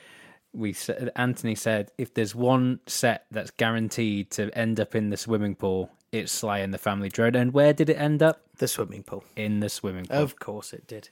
we 0.52 0.72
said, 0.72 1.10
Anthony 1.16 1.54
said 1.54 1.90
if 1.98 2.14
there's 2.14 2.34
one 2.34 2.80
set 2.86 3.24
that's 3.30 3.50
guaranteed 3.50 4.30
to 4.32 4.56
end 4.56 4.78
up 4.78 4.94
in 4.94 5.10
the 5.10 5.16
swimming 5.16 5.54
pool, 5.54 5.90
it's 6.12 6.32
Sly 6.32 6.58
and 6.58 6.72
the 6.72 6.78
Family 6.78 7.08
Drone. 7.08 7.34
And 7.34 7.52
where 7.52 7.72
did 7.72 7.88
it 7.88 7.98
end 7.98 8.22
up? 8.22 8.42
The 8.58 8.68
swimming 8.68 9.02
pool. 9.02 9.24
In 9.36 9.60
the 9.60 9.68
swimming 9.68 10.06
pool. 10.06 10.18
Of 10.18 10.38
course, 10.38 10.72
it 10.72 10.86
did. 10.86 11.08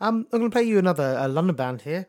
Um, 0.00 0.26
I'm 0.32 0.38
going 0.40 0.50
to 0.50 0.54
play 0.54 0.62
you 0.62 0.78
another 0.78 1.16
uh, 1.18 1.28
London 1.28 1.56
band 1.56 1.82
here. 1.82 2.06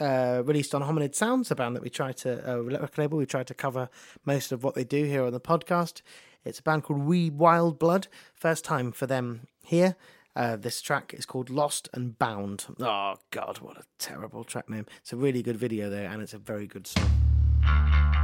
Uh, 0.00 0.42
released 0.44 0.74
on 0.74 0.82
Hominid 0.82 1.14
Sounds, 1.14 1.50
a 1.52 1.54
band 1.54 1.76
that 1.76 1.82
we 1.82 1.88
try 1.88 2.10
to 2.12 2.52
uh, 2.52 2.58
record 2.58 2.98
label. 2.98 3.18
We 3.18 3.26
try 3.26 3.44
to 3.44 3.54
cover 3.54 3.88
most 4.24 4.50
of 4.50 4.64
what 4.64 4.74
they 4.74 4.82
do 4.82 5.04
here 5.04 5.24
on 5.24 5.32
the 5.32 5.40
podcast. 5.40 6.02
It's 6.44 6.58
a 6.58 6.62
band 6.62 6.82
called 6.82 7.04
We 7.04 7.30
Wild 7.30 7.78
Blood. 7.78 8.08
First 8.34 8.64
time 8.64 8.90
for 8.90 9.06
them 9.06 9.46
here. 9.62 9.94
Uh, 10.34 10.56
this 10.56 10.82
track 10.82 11.14
is 11.14 11.26
called 11.26 11.48
Lost 11.48 11.88
and 11.92 12.18
Bound. 12.18 12.66
Oh 12.80 13.14
God, 13.30 13.58
what 13.58 13.76
a 13.76 13.84
terrible 13.98 14.42
track 14.42 14.68
name! 14.68 14.86
It's 15.00 15.12
a 15.12 15.16
really 15.16 15.42
good 15.42 15.56
video 15.56 15.88
there, 15.88 16.10
and 16.10 16.20
it's 16.20 16.34
a 16.34 16.38
very 16.38 16.66
good 16.66 16.88
song. 16.88 18.23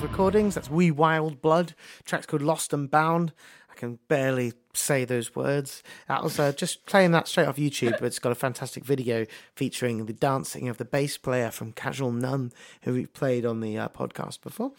Recordings. 0.00 0.54
That's 0.54 0.70
We 0.70 0.90
Wild 0.90 1.42
Blood. 1.42 1.74
Track's 2.04 2.26
called 2.26 2.40
Lost 2.40 2.72
and 2.72 2.90
Bound. 2.90 3.32
I 3.70 3.74
can 3.74 3.98
barely 4.08 4.52
say 4.72 5.04
those 5.04 5.34
words. 5.34 5.82
That 6.08 6.22
was 6.22 6.38
uh, 6.38 6.52
just 6.52 6.86
playing 6.86 7.10
that 7.10 7.28
straight 7.28 7.48
off 7.48 7.56
YouTube, 7.56 7.92
but 7.98 8.04
it's 8.04 8.18
got 8.18 8.32
a 8.32 8.36
fantastic 8.36 8.84
video 8.84 9.26
featuring 9.54 10.06
the 10.06 10.12
dancing 10.12 10.68
of 10.68 10.78
the 10.78 10.84
bass 10.84 11.18
player 11.18 11.50
from 11.50 11.72
Casual 11.72 12.12
Nun, 12.12 12.52
who 12.82 12.94
we've 12.94 13.12
played 13.12 13.44
on 13.44 13.60
the 13.60 13.76
uh, 13.76 13.88
podcast 13.88 14.40
before. 14.40 14.72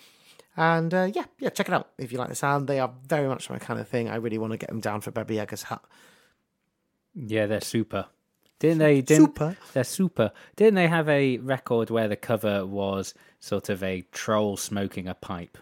And 0.56 0.94
uh, 0.94 1.10
yeah, 1.14 1.26
yeah, 1.40 1.50
check 1.50 1.68
it 1.68 1.74
out 1.74 1.90
if 1.98 2.12
you 2.12 2.18
like 2.18 2.30
the 2.30 2.36
sound. 2.36 2.68
They 2.68 2.80
are 2.80 2.92
very 3.08 3.28
much 3.28 3.50
my 3.50 3.60
kind 3.60 3.80
of 3.80 3.88
thing. 3.88 4.10
I 4.10 4.16
really 4.16 4.38
want 4.38 4.52
to 4.54 4.58
get 4.58 4.70
them 4.70 4.80
down 4.80 5.02
for 5.02 5.12
Baba 5.12 5.34
Yaga's 5.34 5.64
hut. 5.64 5.84
Yeah, 7.14 7.46
they're 7.46 7.62
super. 7.62 8.08
Didn't 8.64 8.78
they? 8.78 9.02
Didn't, 9.02 9.26
Super. 9.26 9.58
They're 9.74 9.84
super. 9.84 10.32
Didn't 10.56 10.76
they 10.76 10.88
have 10.88 11.10
a 11.10 11.38
record 11.40 11.90
where 11.90 12.08
the 12.08 12.16
cover 12.16 12.66
was 12.66 13.14
sort 13.42 13.68
of 13.68 13.84
a 13.84 14.06
troll 14.14 14.56
smoking 14.56 15.06
a 15.06 15.14
pipe? 15.14 15.58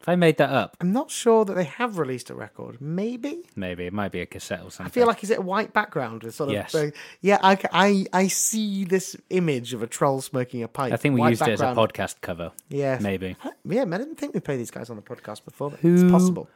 If 0.00 0.08
I 0.08 0.16
made 0.16 0.36
that 0.38 0.50
up, 0.50 0.76
I'm 0.80 0.92
not 0.92 1.12
sure 1.12 1.44
that 1.44 1.54
they 1.54 1.62
have 1.62 1.96
released 1.96 2.30
a 2.30 2.34
record. 2.34 2.80
Maybe. 2.80 3.48
maybe 3.54 3.86
it 3.86 3.92
might 3.92 4.10
be 4.10 4.20
a 4.22 4.26
cassette 4.26 4.58
or 4.64 4.72
something. 4.72 4.86
I 4.86 4.88
feel 4.88 5.06
like 5.06 5.22
is 5.22 5.30
it 5.30 5.38
a 5.38 5.42
white 5.42 5.72
background 5.72 6.24
with 6.24 6.34
sort 6.34 6.48
of 6.48 6.54
Yes. 6.54 6.74
uh, 6.74 6.90
yeah 7.20 7.38
I, 7.40 7.58
I 7.72 8.06
I 8.12 8.26
see 8.26 8.84
this 8.84 9.14
image 9.30 9.72
of 9.72 9.80
a 9.80 9.86
troll 9.86 10.20
smoking 10.20 10.64
a 10.64 10.68
pipe. 10.68 10.92
I 10.92 10.96
think 10.96 11.14
we 11.14 11.20
White 11.20 11.30
used 11.30 11.42
it 11.42 11.50
as 11.50 11.60
a 11.60 11.66
podcast 11.66 12.16
cover. 12.22 12.50
Yeah, 12.70 12.98
maybe. 13.00 13.36
Yeah, 13.64 13.82
I 13.82 13.98
didn't 13.98 14.16
think 14.16 14.34
we 14.34 14.40
played 14.40 14.58
these 14.58 14.72
guys 14.72 14.90
on 14.90 14.96
the 14.96 15.02
podcast 15.02 15.44
before. 15.44 15.70
But 15.70 15.78
Who 15.78 15.94
It's 15.94 16.10
possible. 16.10 16.48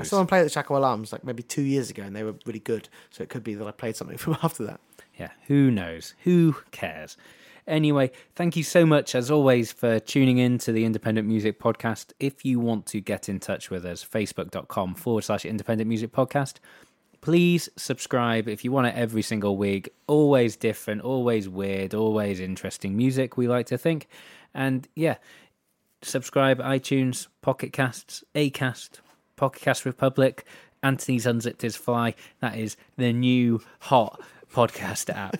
I 0.00 0.02
saw 0.02 0.18
them 0.18 0.26
play 0.26 0.40
at 0.40 0.44
the 0.44 0.50
Shacklewell 0.50 0.84
Arms 0.84 1.12
like 1.12 1.24
maybe 1.24 1.42
two 1.42 1.62
years 1.62 1.90
ago, 1.90 2.02
and 2.02 2.16
they 2.16 2.22
were 2.22 2.34
really 2.46 2.60
good. 2.60 2.88
So 3.10 3.22
it 3.22 3.28
could 3.28 3.44
be 3.44 3.54
that 3.54 3.66
I 3.66 3.70
played 3.70 3.96
something 3.96 4.16
from 4.18 4.38
after 4.42 4.64
that. 4.64 4.80
Yeah, 5.18 5.30
who 5.46 5.70
knows? 5.70 6.14
Who 6.24 6.56
cares? 6.70 7.16
Anyway, 7.66 8.10
thank 8.34 8.56
you 8.56 8.62
so 8.62 8.86
much, 8.86 9.14
as 9.14 9.30
always, 9.30 9.72
for 9.72 10.00
tuning 10.00 10.38
in 10.38 10.56
to 10.56 10.72
the 10.72 10.86
Independent 10.86 11.28
Music 11.28 11.60
Podcast. 11.60 12.12
If 12.18 12.42
you 12.42 12.58
want 12.58 12.86
to 12.86 13.00
get 13.00 13.28
in 13.28 13.40
touch 13.40 13.68
with 13.68 13.84
us, 13.84 14.02
facebook.com 14.02 14.94
forward 14.94 15.24
slash 15.24 15.44
independent 15.44 15.86
music 15.86 16.10
podcast. 16.12 16.54
Please 17.20 17.68
subscribe 17.76 18.48
if 18.48 18.64
you 18.64 18.72
want 18.72 18.86
it 18.86 18.94
every 18.94 19.20
single 19.20 19.58
week. 19.58 19.90
Always 20.06 20.56
different, 20.56 21.02
always 21.02 21.46
weird, 21.46 21.92
always 21.92 22.40
interesting 22.40 22.96
music, 22.96 23.36
we 23.36 23.48
like 23.48 23.66
to 23.66 23.76
think. 23.76 24.08
And 24.54 24.88
yeah, 24.94 25.16
subscribe 26.00 26.60
iTunes, 26.60 27.26
Pocket 27.42 27.74
Casts, 27.74 28.24
Acast, 28.34 29.00
Pocket 29.38 29.62
Cast 29.62 29.84
Republic, 29.86 30.44
Anthony's 30.82 31.24
Unzipped 31.24 31.62
His 31.62 31.76
Fly. 31.76 32.14
That 32.40 32.58
is 32.58 32.76
the 32.96 33.12
new 33.12 33.62
hot 33.80 34.20
podcast 34.52 35.08
app. 35.14 35.36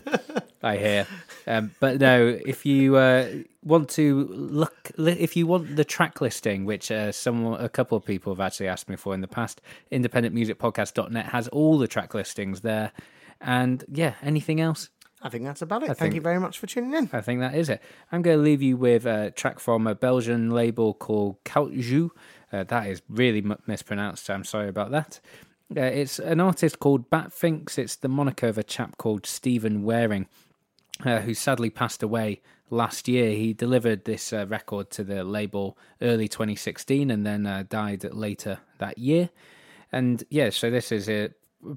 I 0.63 0.77
hear. 0.77 1.07
Um, 1.47 1.73
but 1.81 2.01
no, 2.01 2.39
if 2.45 2.67
you 2.67 2.97
uh, 2.97 3.29
want 3.63 3.89
to 3.91 4.27
look, 4.31 4.91
if 4.97 5.37
you 5.37 5.47
want 5.47 5.77
the 5.77 5.85
track 5.85 6.21
listing, 6.21 6.65
which 6.65 6.91
uh, 6.91 7.13
some 7.13 7.47
a 7.55 7.69
couple 7.69 7.97
of 7.97 8.05
people 8.05 8.35
have 8.35 8.41
actually 8.41 8.69
asked 8.69 8.89
me 8.89 8.97
for 8.97 9.15
in 9.15 9.21
the 9.21 9.29
past, 9.29 9.61
independentmusicpodcast.net 9.93 11.27
has 11.27 11.49
all 11.49 11.79
the 11.79 11.89
track 11.89 12.15
listings 12.15 12.63
there. 12.63 12.93
And 13.41 13.85
yeah, 13.89 14.15
anything 14.23 14.61
else? 14.61 14.91
I 15.21 15.29
think 15.29 15.45
that's 15.45 15.63
about 15.63 15.83
it. 15.83 15.87
Thank 15.87 15.99
think- 15.99 16.15
you 16.15 16.21
very 16.21 16.39
much 16.39 16.59
for 16.59 16.67
tuning 16.67 16.95
in. 16.95 17.11
I 17.13 17.21
think 17.21 17.41
that 17.41 17.55
is 17.55 17.69
it. 17.69 17.83
I'm 18.13 18.23
going 18.23 18.39
to 18.39 18.43
leave 18.43 18.63
you 18.63 18.77
with 18.77 19.05
a 19.07 19.33
track 19.33 19.59
from 19.59 19.87
a 19.87 19.95
Belgian 19.95 20.51
label 20.51 20.95
called 20.95 21.43
Caoutchou. 21.45 22.11
Uh, 22.53 22.65
that 22.65 22.87
is 22.87 23.03
really 23.09 23.39
m- 23.39 23.59
mispronounced. 23.67 24.29
I'm 24.31 24.45
sorry 24.45 24.69
about 24.69 24.91
that. 24.91 25.21
Uh, 25.77 25.81
it's 25.83 26.19
an 26.19 26.41
artist 26.41 26.79
called 26.79 27.11
Batfinks. 27.11 27.79
It's 27.79 27.97
the 27.97 28.09
moniker 28.09 28.49
of 28.49 28.57
a 28.57 28.63
chap 28.63 28.97
called 28.97 29.27
Stephen 29.27 29.83
Waring, 29.83 30.27
uh, 31.05 31.21
who 31.21 31.35
sadly 31.35 31.69
passed 31.69 32.03
away 32.03 32.41
last 32.71 33.07
year. 33.07 33.33
He 33.33 33.53
delivered 33.53 34.05
this 34.05 34.33
uh, 34.33 34.47
record 34.47 34.91
to 34.91 35.05
the 35.05 35.25
label 35.25 35.77
early 36.01 36.29
2016 36.29 37.11
and 37.11 37.27
then 37.27 37.47
uh, 37.47 37.65
died 37.69 38.05
later 38.15 38.61
that 38.79 38.97
year. 38.99 39.29
And 39.93 40.25
yeah, 40.31 40.51
so 40.51 40.71
this 40.71 40.91
is 40.91 41.09
a 41.09 41.31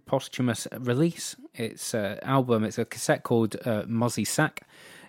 posthumous 0.06 0.68
release. 0.80 1.36
It's 1.54 1.94
an 1.94 2.20
album, 2.24 2.64
it's 2.64 2.78
a 2.78 2.86
cassette 2.86 3.24
called 3.24 3.56
uh, 3.66 3.84
Mozzie 3.84 4.28
Sack. 4.28 4.62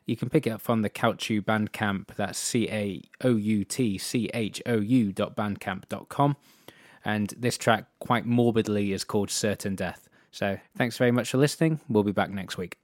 You 0.05 0.17
can 0.17 0.29
pick 0.29 0.47
it 0.47 0.51
up 0.51 0.61
from 0.61 0.83
the 0.83 0.91
Caoutchou 0.91 1.43
Bandcamp. 1.43 2.15
That's 2.17 2.39
C 2.39 2.69
A 2.69 3.03
O 3.23 3.37
U 3.37 3.65
T 3.65 3.99
C 3.99 4.29
H 4.35 4.61
O 4.67 4.81
U 4.81 5.13
dot 5.13 5.37
bandcamp 5.37 5.89
dot 5.89 6.09
com. 6.09 6.37
And 7.05 7.33
this 7.37 7.57
track, 7.57 7.87
quite 7.99 8.27
morbidly, 8.27 8.93
is 8.93 9.05
called 9.05 9.31
Certain 9.31 9.75
Death. 9.75 10.09
So 10.31 10.59
thanks 10.77 10.97
very 10.97 11.13
much 11.13 11.31
for 11.31 11.39
listening. 11.39 11.81
We'll 11.89 12.05
be 12.05 12.13
back 12.13 12.31
next 12.31 12.57
week. 12.57 12.82